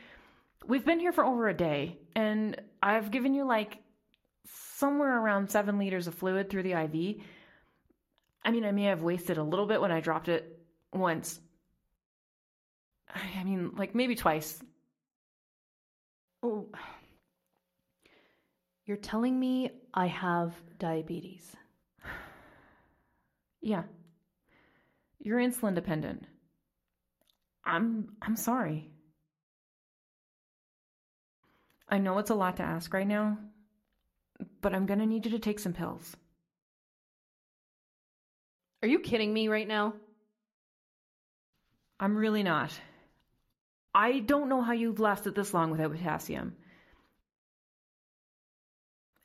we've 0.66 0.86
been 0.86 1.00
here 1.00 1.12
for 1.12 1.26
over 1.26 1.50
a 1.50 1.54
day, 1.54 1.98
and 2.16 2.60
I've 2.82 3.12
given 3.12 3.34
you 3.34 3.46
like 3.46 3.80
somewhere 4.46 5.20
around 5.20 5.50
seven 5.50 5.78
liters 5.80 6.08
of 6.08 6.16
fluid 6.16 6.50
through 6.50 6.64
the 6.64 6.74
IV. 6.74 7.22
I 8.46 8.52
mean, 8.52 8.66
I 8.66 8.72
may 8.72 8.84
have 8.84 9.02
wasted 9.02 9.38
a 9.38 9.44
little 9.44 9.66
bit 9.66 9.82
when 9.82 9.92
I 9.92 10.00
dropped 10.00 10.28
it 10.30 10.60
once. 10.92 11.40
I 13.38 13.44
mean, 13.44 13.72
like 13.76 13.96
maybe 13.96 14.16
twice. 14.16 14.62
Oh. 16.42 16.68
You're 18.86 18.98
telling 18.98 19.40
me 19.40 19.72
I 19.94 20.08
have 20.08 20.54
diabetes. 20.78 21.56
Yeah. 23.64 23.84
You're 25.20 25.40
insulin 25.40 25.74
dependent. 25.74 26.28
I'm 27.66 28.10
I'm 28.22 28.36
sorry. 28.36 28.92
I 31.88 31.98
know 31.98 32.18
it's 32.18 32.30
a 32.30 32.36
lot 32.36 32.58
to 32.58 32.64
ask 32.64 32.94
right 32.94 33.08
now, 33.08 33.38
but 34.62 34.74
I'm 34.74 34.86
going 34.86 35.00
to 35.00 35.06
need 35.06 35.26
you 35.26 35.32
to 35.32 35.40
take 35.40 35.60
some 35.60 35.74
pills. 35.74 36.16
Are 38.82 38.88
you 38.88 39.00
kidding 39.00 39.34
me 39.34 39.48
right 39.48 39.68
now? 39.68 39.94
I'm 42.00 42.18
really 42.18 42.44
not. 42.44 42.72
I 43.94 44.20
don't 44.20 44.50
know 44.50 44.62
how 44.62 44.74
you've 44.74 45.00
lasted 45.00 45.36
this 45.36 45.54
long 45.54 45.72
without 45.72 45.92
potassium. 45.92 46.56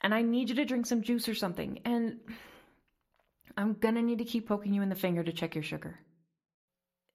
And 0.01 0.15
I 0.15 0.23
need 0.23 0.51
you 0.51 0.57
to 0.57 0.65
drink 0.65 0.87
some 0.87 1.03
juice 1.03 1.29
or 1.29 1.35
something. 1.35 1.81
And 1.85 2.19
I'm 3.59 3.73
gonna 3.75 4.03
need 4.03 4.19
to 4.19 4.25
keep 4.25 4.47
poking 4.47 4.73
you 4.73 4.83
in 4.83 4.89
the 4.89 4.95
finger 4.95 5.25
to 5.25 5.33
check 5.33 5.57
your 5.57 5.65
sugar. 5.65 5.99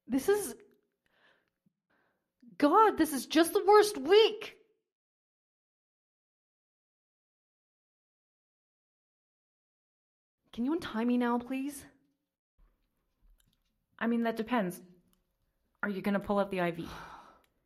This 0.09 0.27
is. 0.27 0.53
God, 2.57 2.97
this 2.97 3.13
is 3.13 3.25
just 3.25 3.53
the 3.53 3.63
worst 3.65 3.97
week! 3.97 4.57
Can 10.51 10.65
you 10.65 10.73
untie 10.73 11.05
me 11.05 11.17
now, 11.17 11.39
please? 11.39 11.81
I 13.97 14.07
mean, 14.07 14.23
that 14.23 14.35
depends. 14.35 14.81
Are 15.81 15.89
you 15.89 16.01
gonna 16.01 16.19
pull 16.19 16.39
out 16.39 16.51
the 16.51 16.59
IV? 16.59 16.79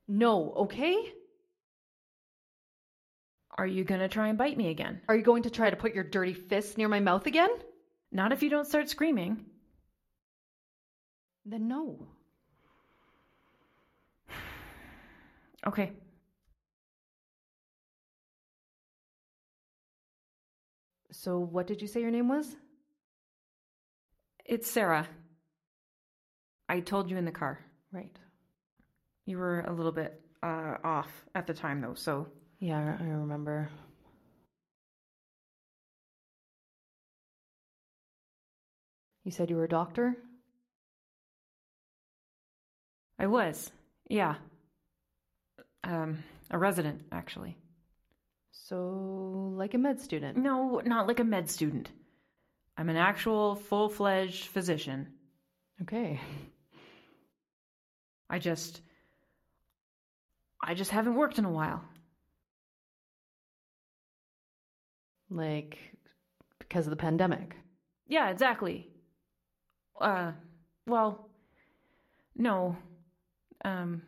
No, 0.10 0.53
okay? 0.53 0.96
Are 3.57 3.67
you 3.67 3.84
gonna 3.84 4.07
try 4.07 4.29
and 4.29 4.38
bite 4.38 4.55
me 4.55 4.69
again? 4.69 5.01
Are 5.10 5.17
you 5.17 5.22
going 5.22 5.43
to 5.43 5.50
try 5.50 5.69
to 5.69 5.75
put 5.75 5.93
your 5.93 6.05
dirty 6.05 6.31
fist 6.31 6.77
near 6.77 6.88
my 6.88 7.01
mouth 7.01 7.25
again? 7.25 7.50
Not 8.12 8.32
if 8.32 8.42
you 8.42 8.50
don't 8.50 8.68
start 8.68 8.90
screaming. 8.90 9.46
Then 11.46 11.68
no. 11.68 12.08
Okay. 15.66 15.92
So, 21.12 21.40
what 21.40 21.66
did 21.68 21.82
you 21.82 21.88
say 21.88 22.00
your 22.00 22.12
name 22.12 22.30
was? 22.30 22.56
It's 24.46 24.70
Sarah. 24.70 25.08
I 26.70 26.80
told 26.80 27.10
you 27.10 27.18
in 27.18 27.26
the 27.26 27.32
car. 27.32 27.60
Right. 27.92 28.16
You 29.26 29.40
were 29.40 29.62
a 29.62 29.74
little 29.74 29.92
bit 29.92 30.22
uh, 30.44 30.76
off 30.84 31.10
at 31.34 31.48
the 31.48 31.54
time, 31.54 31.82
though, 31.82 31.96
so. 31.96 32.28
Yeah, 32.60 32.98
I 33.00 33.04
remember. 33.04 33.70
You 39.27 39.31
said 39.31 39.50
you 39.50 39.57
were 39.57 39.65
a 39.65 39.67
doctor? 39.67 40.15
I 43.19 43.27
was, 43.27 43.69
yeah. 44.10 44.36
Um, 45.84 46.24
a 46.50 46.57
resident, 46.57 47.01
actually. 47.12 47.57
So, 48.53 49.51
like 49.57 49.74
a 49.74 49.77
med 49.77 50.00
student. 50.00 50.38
No, 50.38 50.81
not 50.86 51.07
like 51.07 51.19
a 51.19 51.25
med 51.25 51.50
student. 51.50 51.89
I'm 52.77 52.88
an 52.88 52.96
actual 52.96 53.55
full 53.55 53.89
fledged 53.89 54.46
physician. 54.46 55.10
Okay. 55.81 56.22
I 58.29 58.39
just. 58.39 58.79
I 60.63 60.74
just 60.74 60.91
haven't 60.91 61.15
worked 61.15 61.38
in 61.38 61.43
a 61.43 61.51
while. 61.51 61.84
Like, 65.29 65.77
because 66.60 66.86
of 66.86 66.91
the 66.91 66.96
pandemic. 66.96 67.57
Yeah, 68.07 68.29
exactly. 68.29 68.88
Uh, 70.00 70.32
well, 70.86 71.30
no. 72.36 72.77
Um, 73.66 74.01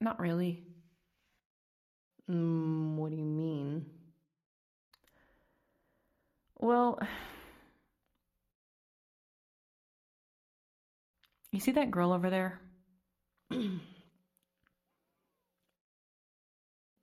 not 0.00 0.18
really. 0.20 0.64
Mm, 2.30 2.96
what 2.96 3.10
do 3.10 3.16
you 3.16 3.24
mean? 3.24 3.84
Well, 6.60 6.98
you 11.52 11.60
see 11.60 11.72
that 11.72 11.90
girl 11.90 12.12
over 12.12 12.30
there? 12.30 12.60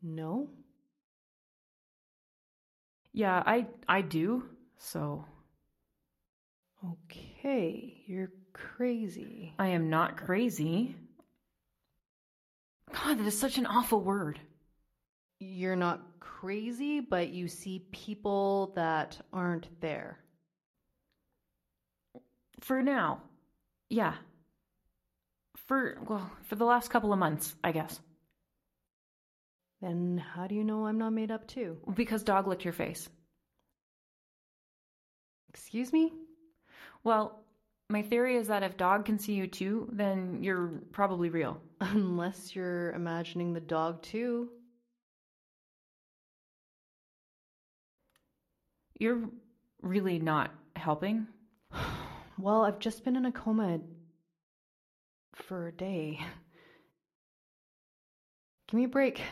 no? 0.01 0.49
Yeah, 3.13 3.43
I 3.45 3.67
I 3.87 4.01
do. 4.01 4.43
So, 4.77 5.25
Okay, 6.91 8.03
you're 8.07 8.31
crazy. 8.53 9.53
I 9.59 9.69
am 9.69 9.89
not 9.89 10.17
crazy. 10.17 10.95
God, 12.93 13.19
that 13.19 13.25
is 13.25 13.37
such 13.37 13.57
an 13.57 13.65
awful 13.65 14.01
word. 14.01 14.39
You're 15.39 15.75
not 15.75 16.01
crazy, 16.19 16.99
but 16.99 17.29
you 17.29 17.47
see 17.47 17.85
people 17.91 18.73
that 18.75 19.17
aren't 19.33 19.67
there. 19.81 20.19
For 22.61 22.81
now. 22.81 23.21
Yeah. 23.89 24.13
For 25.67 25.97
well, 26.07 26.31
for 26.43 26.55
the 26.55 26.65
last 26.65 26.89
couple 26.89 27.11
of 27.11 27.19
months, 27.19 27.55
I 27.63 27.71
guess. 27.71 27.99
Then 29.81 30.17
how 30.17 30.47
do 30.47 30.55
you 30.55 30.63
know 30.63 30.87
I'm 30.87 30.97
not 30.97 31.13
made 31.13 31.31
up 31.31 31.47
too? 31.47 31.77
Because 31.93 32.23
dog 32.23 32.47
licked 32.47 32.63
your 32.63 32.73
face. 32.73 33.09
Excuse 35.49 35.93
me? 35.93 36.11
Well, 37.07 37.39
my 37.89 38.01
theory 38.01 38.35
is 38.35 38.49
that 38.49 38.63
if 38.63 38.75
dog 38.75 39.05
can 39.05 39.17
see 39.17 39.31
you 39.31 39.47
too, 39.47 39.87
then 39.93 40.43
you're 40.43 40.81
probably 40.91 41.29
real. 41.29 41.61
Unless 41.79 42.53
you're 42.53 42.91
imagining 42.91 43.53
the 43.53 43.61
dog 43.61 44.01
too. 44.01 44.49
You're 48.99 49.29
really 49.81 50.19
not 50.19 50.51
helping. 50.75 51.27
Well, 52.39 52.65
I've 52.65 52.77
just 52.77 53.03
been 53.03 53.15
in 53.15 53.25
a 53.25 53.31
coma 53.31 53.79
for 55.33 55.69
a 55.69 55.71
day. 55.71 56.19
Give 58.67 58.77
me 58.77 58.83
a 58.83 58.87
break. 58.87 59.23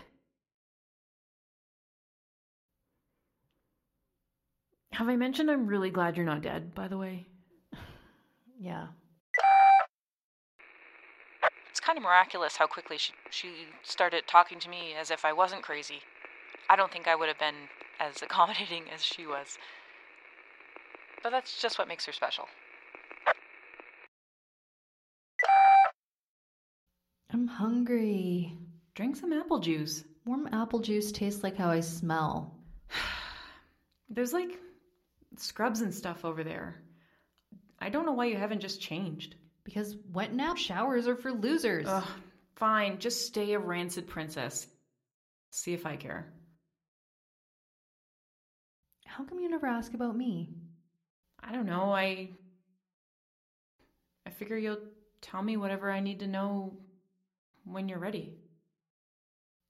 Have 4.93 5.07
I 5.07 5.17
mentioned 5.17 5.51
I'm 5.51 5.67
really 5.67 5.91
glad 5.91 6.17
you're 6.17 6.25
not 6.25 6.41
dead, 6.41 6.73
by 6.73 6.87
the 6.87 6.97
way? 6.97 7.27
Yeah. 8.59 8.87
It's 11.69 11.79
kind 11.79 11.97
of 11.97 12.03
miraculous 12.03 12.55
how 12.55 12.67
quickly 12.67 12.97
she, 12.97 13.13
she 13.29 13.49
started 13.83 14.23
talking 14.27 14.59
to 14.59 14.69
me 14.69 14.93
as 14.99 15.11
if 15.11 15.25
I 15.25 15.33
wasn't 15.33 15.61
crazy. 15.61 15.99
I 16.69 16.75
don't 16.75 16.91
think 16.91 17.07
I 17.07 17.15
would 17.15 17.27
have 17.27 17.39
been 17.39 17.55
as 17.99 18.21
accommodating 18.21 18.83
as 18.93 19.03
she 19.03 19.27
was. 19.27 19.57
But 21.21 21.31
that's 21.31 21.61
just 21.61 21.77
what 21.77 21.87
makes 21.87 22.05
her 22.05 22.13
special. 22.13 22.45
I'm 27.31 27.47
hungry. 27.47 28.57
Drink 28.93 29.17
some 29.17 29.33
apple 29.33 29.59
juice. 29.59 30.05
Warm 30.25 30.47
apple 30.53 30.79
juice 30.79 31.11
tastes 31.11 31.43
like 31.43 31.57
how 31.57 31.69
I 31.69 31.81
smell. 31.81 32.55
There's 34.09 34.31
like 34.33 34.59
scrubs 35.35 35.81
and 35.81 35.93
stuff 35.93 36.23
over 36.23 36.43
there. 36.43 36.84
I 37.79 37.89
don't 37.89 38.05
know 38.05 38.13
why 38.13 38.25
you 38.25 38.37
haven't 38.37 38.61
just 38.61 38.81
changed. 38.81 39.35
Because 39.63 39.95
wet 40.13 40.33
nap 40.33 40.57
showers 40.57 41.07
are 41.07 41.15
for 41.15 41.31
losers. 41.31 41.87
Ugh, 41.87 42.07
fine, 42.55 42.99
just 42.99 43.25
stay 43.25 43.53
a 43.53 43.59
rancid 43.59 44.07
princess. 44.07 44.67
See 45.49 45.73
if 45.73 45.85
I 45.85 45.95
care. 45.95 46.31
How 49.05 49.23
come 49.23 49.39
you 49.39 49.49
never 49.49 49.65
ask 49.65 49.93
about 49.93 50.15
me? 50.15 50.49
I 51.41 51.51
don't 51.51 51.65
know. 51.65 51.91
I 51.93 52.29
I 54.25 54.29
figure 54.29 54.57
you'll 54.57 54.81
tell 55.21 55.41
me 55.41 55.57
whatever 55.57 55.91
I 55.91 55.99
need 55.99 56.19
to 56.19 56.27
know 56.27 56.77
when 57.63 57.87
you're 57.87 57.99
ready. 57.99 58.33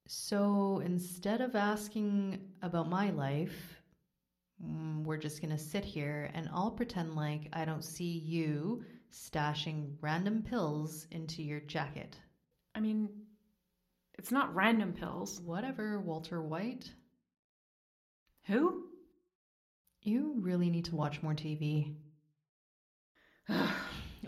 So 0.07 0.81
instead 0.85 1.41
of 1.41 1.55
asking 1.55 2.39
about 2.61 2.89
my 2.89 3.09
life, 3.11 3.74
Mm, 4.63 5.03
we're 5.03 5.17
just 5.17 5.41
going 5.41 5.55
to 5.55 5.57
sit 5.57 5.83
here 5.83 6.31
and 6.33 6.49
I'll 6.53 6.71
pretend 6.71 7.15
like 7.15 7.49
I 7.53 7.65
don't 7.65 7.83
see 7.83 8.19
you 8.19 8.83
stashing 9.11 9.95
random 10.01 10.43
pills 10.43 11.07
into 11.11 11.43
your 11.43 11.59
jacket. 11.61 12.17
I 12.73 12.79
mean, 12.79 13.09
it's 14.17 14.31
not 14.31 14.55
random 14.55 14.93
pills. 14.93 15.41
Whatever, 15.41 15.99
Walter 15.99 16.41
White. 16.41 16.91
Who? 18.45 18.85
You 20.01 20.35
really 20.39 20.69
need 20.69 20.85
to 20.85 20.95
watch 20.95 21.21
more 21.21 21.33
TV. 21.33 21.95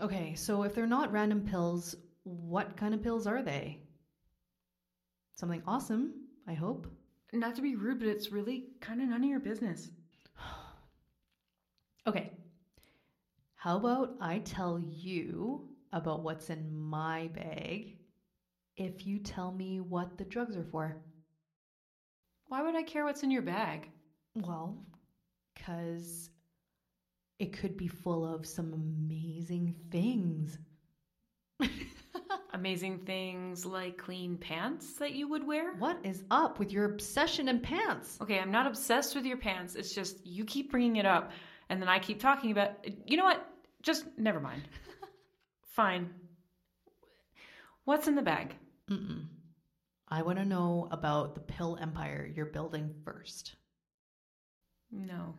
Okay, 0.00 0.36
so 0.36 0.62
if 0.62 0.76
they're 0.76 0.86
not 0.86 1.10
random 1.10 1.40
pills, 1.40 1.96
what 2.22 2.76
kind 2.76 2.94
of 2.94 3.02
pills 3.02 3.26
are 3.26 3.42
they? 3.42 3.80
Something 5.34 5.60
awesome, 5.66 6.14
I 6.46 6.54
hope. 6.54 6.86
Not 7.32 7.56
to 7.56 7.62
be 7.62 7.74
rude, 7.74 7.98
but 7.98 8.06
it's 8.06 8.30
really 8.30 8.66
kind 8.80 9.02
of 9.02 9.08
none 9.08 9.24
of 9.24 9.28
your 9.28 9.40
business. 9.40 9.90
Okay. 12.08 12.30
How 13.56 13.76
about 13.76 14.14
I 14.18 14.38
tell 14.38 14.80
you 14.80 15.68
about 15.92 16.22
what's 16.22 16.48
in 16.48 16.74
my 16.74 17.28
bag 17.34 17.98
if 18.78 19.06
you 19.06 19.18
tell 19.18 19.52
me 19.52 19.80
what 19.80 20.16
the 20.16 20.24
drugs 20.24 20.56
are 20.56 20.64
for? 20.64 20.96
Why 22.46 22.62
would 22.62 22.74
I 22.74 22.82
care 22.82 23.04
what's 23.04 23.24
in 23.24 23.30
your 23.30 23.42
bag? 23.42 23.90
Well, 24.36 24.78
because 25.54 26.30
it 27.38 27.52
could 27.52 27.76
be 27.76 27.88
full 27.88 28.26
of 28.26 28.46
some 28.46 28.72
amazing 28.72 29.74
things. 29.90 30.56
Amazing 32.54 33.00
things 33.00 33.66
like 33.66 33.98
clean 33.98 34.38
pants 34.38 34.94
that 34.94 35.12
you 35.12 35.28
would 35.28 35.46
wear? 35.46 35.74
What 35.74 35.98
is 36.02 36.24
up 36.30 36.58
with 36.58 36.72
your 36.72 36.86
obsession 36.86 37.48
in 37.48 37.60
pants? 37.60 38.18
Okay, 38.22 38.38
I'm 38.40 38.50
not 38.50 38.66
obsessed 38.66 39.14
with 39.14 39.26
your 39.26 39.36
pants. 39.36 39.74
It's 39.76 39.94
just 39.94 40.26
you 40.26 40.44
keep 40.44 40.70
bringing 40.70 40.96
it 40.96 41.06
up, 41.06 41.30
and 41.68 41.80
then 41.80 41.88
I 41.88 41.98
keep 41.98 42.20
talking 42.20 42.50
about. 42.50 42.84
You 43.06 43.16
know 43.16 43.24
what? 43.24 43.44
Just 43.82 44.04
never 44.16 44.40
mind. 44.40 44.62
Fine. 45.74 46.10
What's 47.84 48.08
in 48.08 48.14
the 48.14 48.22
bag? 48.22 48.54
Mm-mm. 48.90 49.26
I 50.08 50.22
want 50.22 50.38
to 50.38 50.44
know 50.44 50.88
about 50.90 51.34
the 51.34 51.40
pill 51.40 51.78
empire 51.80 52.30
you're 52.34 52.46
building 52.46 52.94
first. 53.04 53.54
No. 54.90 55.34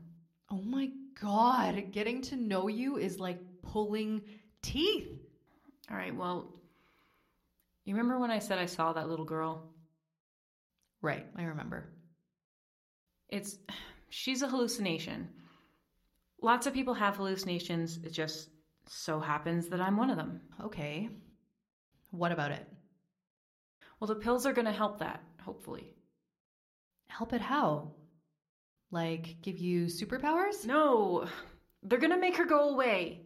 Oh 0.52 0.62
my 0.62 0.89
god, 1.22 1.92
getting 1.92 2.22
to 2.24 2.36
know 2.36 2.68
you 2.68 2.98
is 2.98 3.20
like 3.20 3.39
pulling 3.62 4.22
teeth. 4.62 5.08
All 5.92 5.98
right, 5.98 6.15
well, 6.15 6.54
you 7.86 7.96
remember 7.96 8.20
when 8.20 8.32
I 8.32 8.39
said 8.39 8.60
I 8.60 8.68
saw 8.68 8.94
that 8.94 9.10
little 9.10 9.26
girl? 9.26 9.63
Right, 11.02 11.26
I 11.36 11.44
remember. 11.44 11.89
It's. 13.30 13.58
She's 14.12 14.42
a 14.42 14.48
hallucination. 14.48 15.30
Lots 16.41 16.67
of 16.67 16.73
people 16.73 16.93
have 16.93 17.17
hallucinations. 17.17 17.99
It 18.04 18.12
just 18.12 18.49
so 18.88 19.19
happens 19.19 19.67
that 19.69 19.82
I'm 19.82 19.97
one 19.97 20.10
of 20.10 20.17
them. 20.17 20.41
Okay. 20.63 21.10
What 22.12 22.32
about 22.32 22.52
it? 22.52 22.65
Well, 23.99 24.08
the 24.08 24.15
pills 24.15 24.45
are 24.45 24.54
going 24.54 24.65
to 24.65 24.71
help 24.71 24.99
that, 24.99 25.21
hopefully. 25.41 25.93
Help 27.08 27.34
it 27.34 27.41
how? 27.41 27.91
Like 28.91 29.41
give 29.41 29.60
you 29.60 29.86
superpowers? 29.86 30.65
No, 30.65 31.28
they're 31.84 31.99
going 31.99 32.12
to 32.12 32.17
make 32.17 32.38
her 32.38 32.45
go 32.45 32.69
away. 32.69 33.21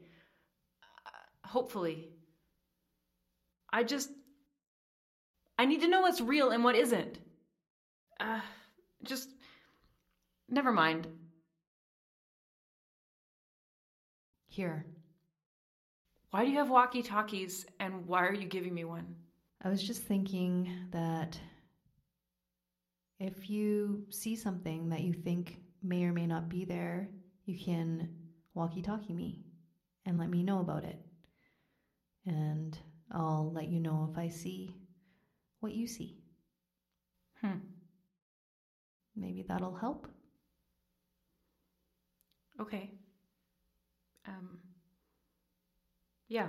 Uh, 1.05 1.47
hopefully. 1.47 2.09
I 3.71 3.83
just. 3.83 4.09
I 5.57 5.65
need 5.65 5.81
to 5.81 5.87
know 5.87 6.01
what's 6.01 6.19
real 6.19 6.49
and 6.49 6.63
what 6.63 6.75
isn't. 6.75 7.19
Uh, 8.19 8.41
just. 9.03 9.29
Never 10.49 10.71
mind. 10.71 11.07
Here. 14.53 14.85
Why 16.29 16.45
do 16.45 16.51
you 16.51 16.59
have 16.59 16.69
walkie 16.69 17.01
talkies 17.01 17.65
and 17.79 18.05
why 18.05 18.23
are 18.27 18.35
you 18.35 18.45
giving 18.45 18.71
me 18.71 18.83
one? 18.83 19.15
I 19.63 19.69
was 19.69 19.81
just 19.81 20.03
thinking 20.03 20.71
that 20.91 21.39
if 23.19 23.49
you 23.49 24.05
see 24.11 24.35
something 24.35 24.89
that 24.89 25.01
you 25.01 25.11
think 25.11 25.57
may 25.81 26.03
or 26.03 26.13
may 26.13 26.27
not 26.27 26.49
be 26.49 26.65
there, 26.65 27.09
you 27.45 27.57
can 27.57 28.13
walkie 28.53 28.83
talkie 28.83 29.15
me 29.15 29.43
and 30.05 30.19
let 30.19 30.29
me 30.29 30.43
know 30.43 30.59
about 30.59 30.83
it. 30.83 30.99
And 32.27 32.77
I'll 33.11 33.51
let 33.51 33.69
you 33.69 33.79
know 33.79 34.07
if 34.11 34.19
I 34.19 34.29
see 34.29 34.75
what 35.61 35.73
you 35.73 35.87
see. 35.87 36.19
Hmm. 37.41 37.57
Maybe 39.15 39.45
that'll 39.47 39.75
help. 39.75 40.07
Okay. 42.61 42.91
Um, 44.27 44.59
yeah. 46.29 46.47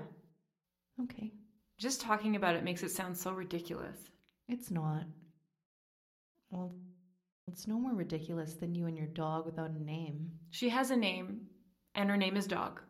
Okay. 1.03 1.33
Just 1.79 2.01
talking 2.01 2.37
about 2.37 2.55
it 2.55 2.65
makes 2.65 2.83
it 2.83 2.91
sound 2.91 3.17
so 3.17 3.33
ridiculous. 3.33 3.97
It's 4.49 4.71
not. 4.71 5.05
Well, 6.51 6.75
it's 7.49 7.67
no 7.67 7.79
more 7.79 7.95
ridiculous 7.95 8.55
than 8.55 8.75
you 8.75 8.87
and 8.87 8.97
your 8.97 9.09
dog 9.09 9.45
without 9.45 9.71
a 9.71 9.83
name. 9.83 10.31
She 10.51 10.69
has 10.69 10.91
a 10.91 10.97
name, 10.97 11.43
and 11.95 12.09
her 12.09 12.17
name 12.17 12.37
is 12.37 12.47
Dog. 12.47 12.81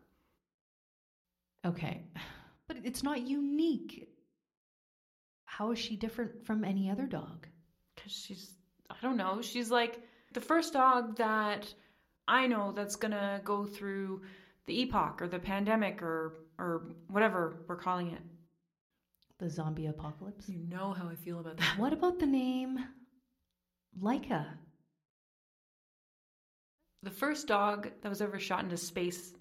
Okay. 1.67 2.03
But 2.67 2.79
it's 2.85 3.03
not 3.03 3.27
unique. 3.27 4.09
How 5.45 5.71
is 5.71 5.79
she 5.79 5.97
different 5.97 6.47
from 6.47 6.65
any 6.65 6.91
other 6.91 7.07
dog? 7.07 7.47
Because 7.95 8.13
she's, 8.13 8.55
I 8.91 8.97
don't 9.03 9.17
know, 9.17 9.41
she's 9.41 9.71
like 9.71 10.01
the 10.33 10.41
first 10.41 10.73
dog 10.73 11.17
that 11.17 11.73
I 12.27 12.47
know 12.47 12.73
that's 12.73 12.97
gonna 12.97 13.41
go 13.45 13.67
through 13.67 14.23
the 14.67 14.83
epoch 14.83 15.21
or 15.21 15.29
the 15.29 15.39
pandemic 15.39 16.03
or, 16.03 16.35
or 16.59 16.95
whatever 17.09 17.65
we're 17.69 17.77
calling 17.77 18.11
it. 18.11 18.21
The 19.39 19.51
zombie 19.51 19.87
apocalypse? 19.87 20.49
You 20.49 20.61
know 20.69 20.93
how 20.93 21.09
I 21.09 21.17
feel 21.17 21.41
about 21.41 21.57
that. 21.57 21.79
What 21.79 21.93
about 21.93 22.19
the 22.19 22.27
name 22.27 22.79
Laika? 24.01 24.47
The 27.03 27.11
first 27.11 27.47
dog 27.47 27.91
that 28.03 28.09
was 28.09 28.23
ever 28.23 28.39
shot 28.39 28.65
into 28.65 28.77
space, 28.77 29.35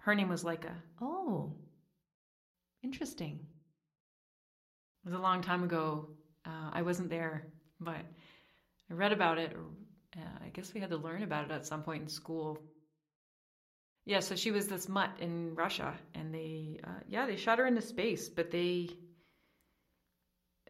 her 0.00 0.14
name 0.14 0.28
was 0.28 0.44
Laika. 0.44 0.72
Oh, 1.00 1.52
interesting. 2.82 3.40
It 5.04 5.08
was 5.10 5.18
a 5.18 5.22
long 5.22 5.42
time 5.42 5.64
ago. 5.64 6.08
Uh, 6.46 6.70
I 6.72 6.82
wasn't 6.82 7.10
there, 7.10 7.48
but 7.80 7.96
I 8.90 8.94
read 8.94 9.12
about 9.12 9.38
it. 9.38 9.56
Uh, 10.16 10.44
I 10.44 10.48
guess 10.50 10.72
we 10.72 10.80
had 10.80 10.90
to 10.90 10.96
learn 10.96 11.22
about 11.22 11.44
it 11.44 11.50
at 11.50 11.66
some 11.66 11.82
point 11.82 12.02
in 12.02 12.08
school. 12.08 12.58
Yeah, 14.04 14.20
so 14.20 14.34
she 14.34 14.50
was 14.50 14.66
this 14.66 14.88
mutt 14.88 15.10
in 15.20 15.54
Russia, 15.54 15.94
and 16.14 16.34
they, 16.34 16.80
uh, 16.82 17.00
yeah, 17.08 17.26
they 17.26 17.36
shot 17.36 17.58
her 17.58 17.66
into 17.66 17.82
space, 17.82 18.28
but 18.28 18.50
they, 18.50 18.90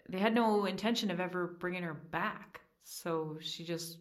they 0.09 0.19
had 0.19 0.35
no 0.35 0.67
intention 0.67 1.11
of 1.11 1.19
ever 1.21 1.57
bringing 1.59 1.83
her 1.83 1.95
back. 1.95 2.61
So 2.85 3.39
she 3.41 3.65
just 3.65 3.99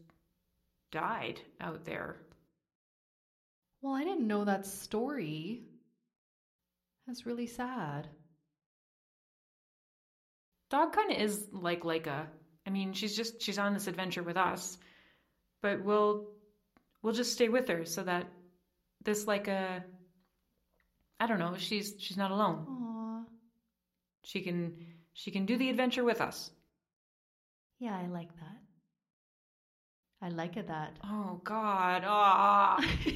died 0.91 1.39
out 1.61 1.85
there. 1.85 2.17
Well, 3.81 3.93
I 3.93 4.03
didn't 4.03 4.27
know 4.27 4.43
that 4.45 4.65
story. 4.65 5.63
That's 7.07 7.25
really 7.25 7.47
sad. 7.47 8.07
Dog 10.69 10.93
kind 10.93 11.11
of 11.11 11.17
is 11.17 11.47
like 11.51 11.81
Laika. 11.81 12.27
I 12.65 12.69
mean, 12.69 12.93
she's 12.93 13.15
just 13.15 13.41
she's 13.41 13.57
on 13.57 13.73
this 13.73 13.87
adventure 13.87 14.23
with 14.23 14.37
us, 14.37 14.77
but 15.61 15.83
we'll 15.83 16.27
we'll 17.01 17.13
just 17.13 17.33
stay 17.33 17.49
with 17.49 17.67
her 17.67 17.85
so 17.85 18.03
that 18.03 18.27
this 19.03 19.27
like 19.27 19.47
a 19.47 19.83
I 21.19 21.27
don't 21.27 21.39
know, 21.39 21.55
she's 21.57 21.95
she's 21.99 22.17
not 22.17 22.31
alone. 22.31 22.65
Aw. 22.67 23.23
She 24.23 24.41
can 24.41 24.73
she 25.13 25.31
can 25.31 25.45
do 25.45 25.57
the 25.57 25.69
adventure 25.69 26.03
with 26.03 26.21
us. 26.21 26.51
Yeah, 27.79 27.97
I 27.97 28.07
like 28.07 28.33
that. 28.35 28.57
I 30.21 30.29
like 30.29 30.57
it 30.57 30.67
that. 30.67 30.97
Oh 31.03 31.41
God! 31.43 32.03
Ah. 32.05 32.77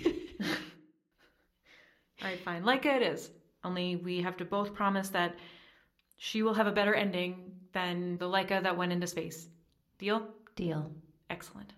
All 2.22 2.30
right, 2.30 2.40
fine. 2.40 2.64
Laika 2.64 2.96
it 2.96 3.02
is. 3.04 3.30
Only 3.64 3.96
we 3.96 4.22
have 4.22 4.38
to 4.38 4.46
both 4.46 4.74
promise 4.74 5.10
that 5.10 5.36
she 6.18 6.42
will 6.42 6.54
have 6.54 6.68
a 6.68 6.72
better 6.72 6.96
ending 6.96 7.52
than 7.74 8.18
the 8.18 8.26
Laika 8.26 8.64
that 8.64 8.78
went 8.78 8.92
into 8.92 9.06
space. 9.08 9.48
Deal? 10.00 10.28
Deal. 10.56 10.92
Excellent. 11.30 11.74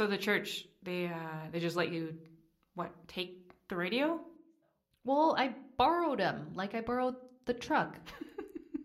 So 0.00 0.06
the 0.06 0.16
church, 0.16 0.64
they 0.82 1.08
uh, 1.08 1.50
they 1.52 1.60
just 1.60 1.76
let 1.76 1.92
you 1.92 2.14
what 2.72 2.90
take 3.06 3.52
the 3.68 3.76
radio? 3.76 4.18
Well, 5.04 5.36
I 5.38 5.54
borrowed 5.76 6.20
them, 6.20 6.52
like 6.54 6.74
I 6.74 6.80
borrowed 6.80 7.16
the 7.44 7.52
truck. 7.52 7.98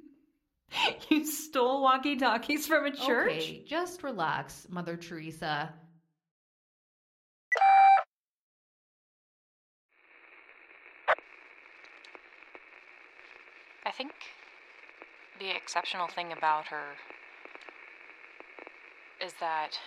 you 1.09 1.25
stole 1.25 1.81
walkie 1.81 2.17
talkies 2.17 2.67
from 2.67 2.83
a 2.85 2.91
church? 2.91 3.31
Okay, 3.31 3.63
just 3.65 4.03
relax, 4.03 4.67
Mother 4.69 4.97
Teresa. 4.97 5.73
I 13.85 13.91
think 13.91 14.11
the 15.39 15.55
exceptional 15.55 16.09
thing 16.09 16.33
about 16.33 16.65
her 16.67 16.87
is 19.25 19.31
that 19.39 19.79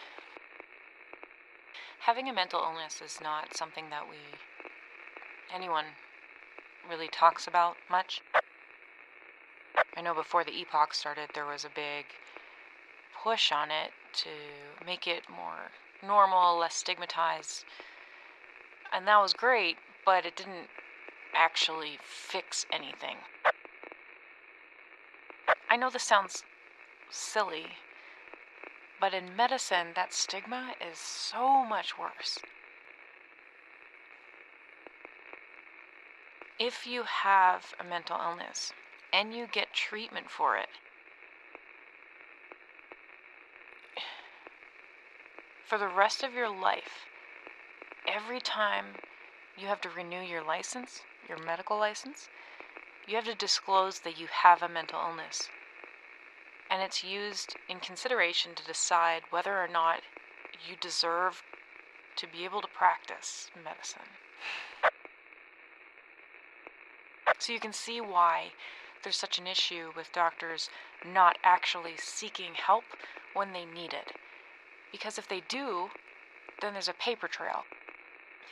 having 2.09 2.27
a 2.27 2.33
mental 2.33 2.62
illness 2.62 3.03
is 3.05 3.21
not 3.23 3.55
something 3.55 3.90
that 3.90 4.09
we, 4.09 4.16
anyone, 5.55 5.85
really 6.88 7.07
talks 7.07 7.47
about 7.47 7.77
much. 7.90 8.23
I 9.94 10.01
know 10.01 10.14
before 10.14 10.42
the 10.42 10.59
epoch 10.59 10.94
started, 10.94 11.29
there 11.35 11.44
was 11.44 11.66
a 11.66 11.68
big 11.68 12.07
push 13.23 13.53
on 13.53 13.71
it 13.71 13.90
to 14.14 14.31
make 14.87 15.07
it 15.07 15.25
more 15.29 15.71
normal, 16.03 16.57
less 16.57 16.77
stigmatized. 16.77 17.66
And 18.90 19.07
that 19.07 19.21
was 19.21 19.35
great, 19.35 19.77
but 20.07 20.25
it 20.25 20.35
didn't 20.35 20.71
actually 21.35 21.99
fix 22.03 22.64
anything. 22.73 23.18
I 25.68 25.77
know 25.77 25.90
this 25.90 26.05
sounds 26.05 26.42
silly, 27.11 27.66
but 29.00 29.14
in 29.14 29.37
medicine, 29.37 29.88
that 29.94 30.12
stigma 30.12 30.74
is 30.80 30.98
so 30.98 31.64
much 31.64 31.98
worse. 31.98 32.38
If 36.58 36.87
you 36.87 37.04
have 37.04 37.74
a 37.78 37.84
mental 37.84 38.18
illness 38.20 38.72
and 39.12 39.32
you 39.32 39.46
get 39.52 39.72
treatment 39.72 40.28
for 40.28 40.56
it, 40.56 40.68
for 45.68 45.78
the 45.78 45.87
rest 45.87 46.24
of 46.24 46.34
your 46.34 46.48
life, 46.48 47.06
every 48.08 48.40
time 48.40 48.87
you 49.56 49.68
have 49.68 49.80
to 49.82 49.88
renew 49.90 50.20
your 50.20 50.42
license, 50.42 51.02
your 51.28 51.38
medical 51.46 51.78
license, 51.78 52.28
you 53.06 53.14
have 53.16 53.26
to 53.26 53.34
disclose 53.34 54.00
that 54.00 54.18
you 54.18 54.26
have 54.42 54.62
a 54.62 54.68
mental 54.68 55.00
illness. 55.00 55.48
And 56.70 56.83
it's 56.83 57.02
used 57.02 57.57
in 57.68 57.81
consideration 57.81 58.54
to 58.54 58.64
decide 58.64 59.22
whether 59.31 59.59
or 59.59 59.68
not 59.68 60.00
you 60.68 60.76
deserve 60.81 61.42
to 62.16 62.26
be 62.26 62.44
able 62.44 62.61
to 62.61 62.68
practice 62.68 63.48
medicine. 63.64 64.02
So 67.38 67.52
you 67.52 67.61
can 67.61 67.72
see 67.72 68.00
why 68.00 68.48
there's 69.02 69.16
such 69.16 69.38
an 69.38 69.46
issue 69.46 69.92
with 69.96 70.12
doctors 70.12 70.68
not 71.07 71.38
actually 71.44 71.94
seeking 71.96 72.54
help 72.54 72.85
when 73.35 73.52
they 73.52 73.64
need 73.64 73.92
it. 73.92 74.12
Because 74.90 75.18
if 75.18 75.28
they 75.28 75.42
do, 75.48 75.90
then 76.61 76.72
there's 76.72 76.88
a 76.88 76.94
paper 76.94 77.28
trail. 77.28 77.64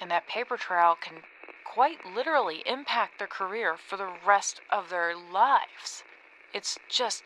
And 0.00 0.10
that 0.10 0.28
paper 0.28 0.56
trail 0.56 0.96
can 1.00 1.22
quite 1.64 2.06
literally 2.06 2.62
impact 2.66 3.18
their 3.18 3.26
career 3.26 3.76
for 3.76 3.96
the 3.96 4.12
rest 4.24 4.60
of 4.70 4.88
their 4.88 5.16
lives. 5.16 6.04
It's 6.54 6.78
just. 6.88 7.22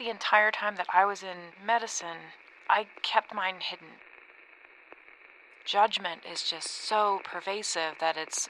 The 0.00 0.08
entire 0.08 0.50
time 0.50 0.76
that 0.76 0.86
I 0.94 1.04
was 1.04 1.22
in 1.22 1.52
medicine, 1.62 2.32
I 2.70 2.86
kept 3.02 3.34
mine 3.34 3.56
hidden. 3.60 4.00
Judgment 5.66 6.22
is 6.24 6.42
just 6.42 6.68
so 6.70 7.20
pervasive 7.22 7.96
that 8.00 8.16
it's 8.16 8.48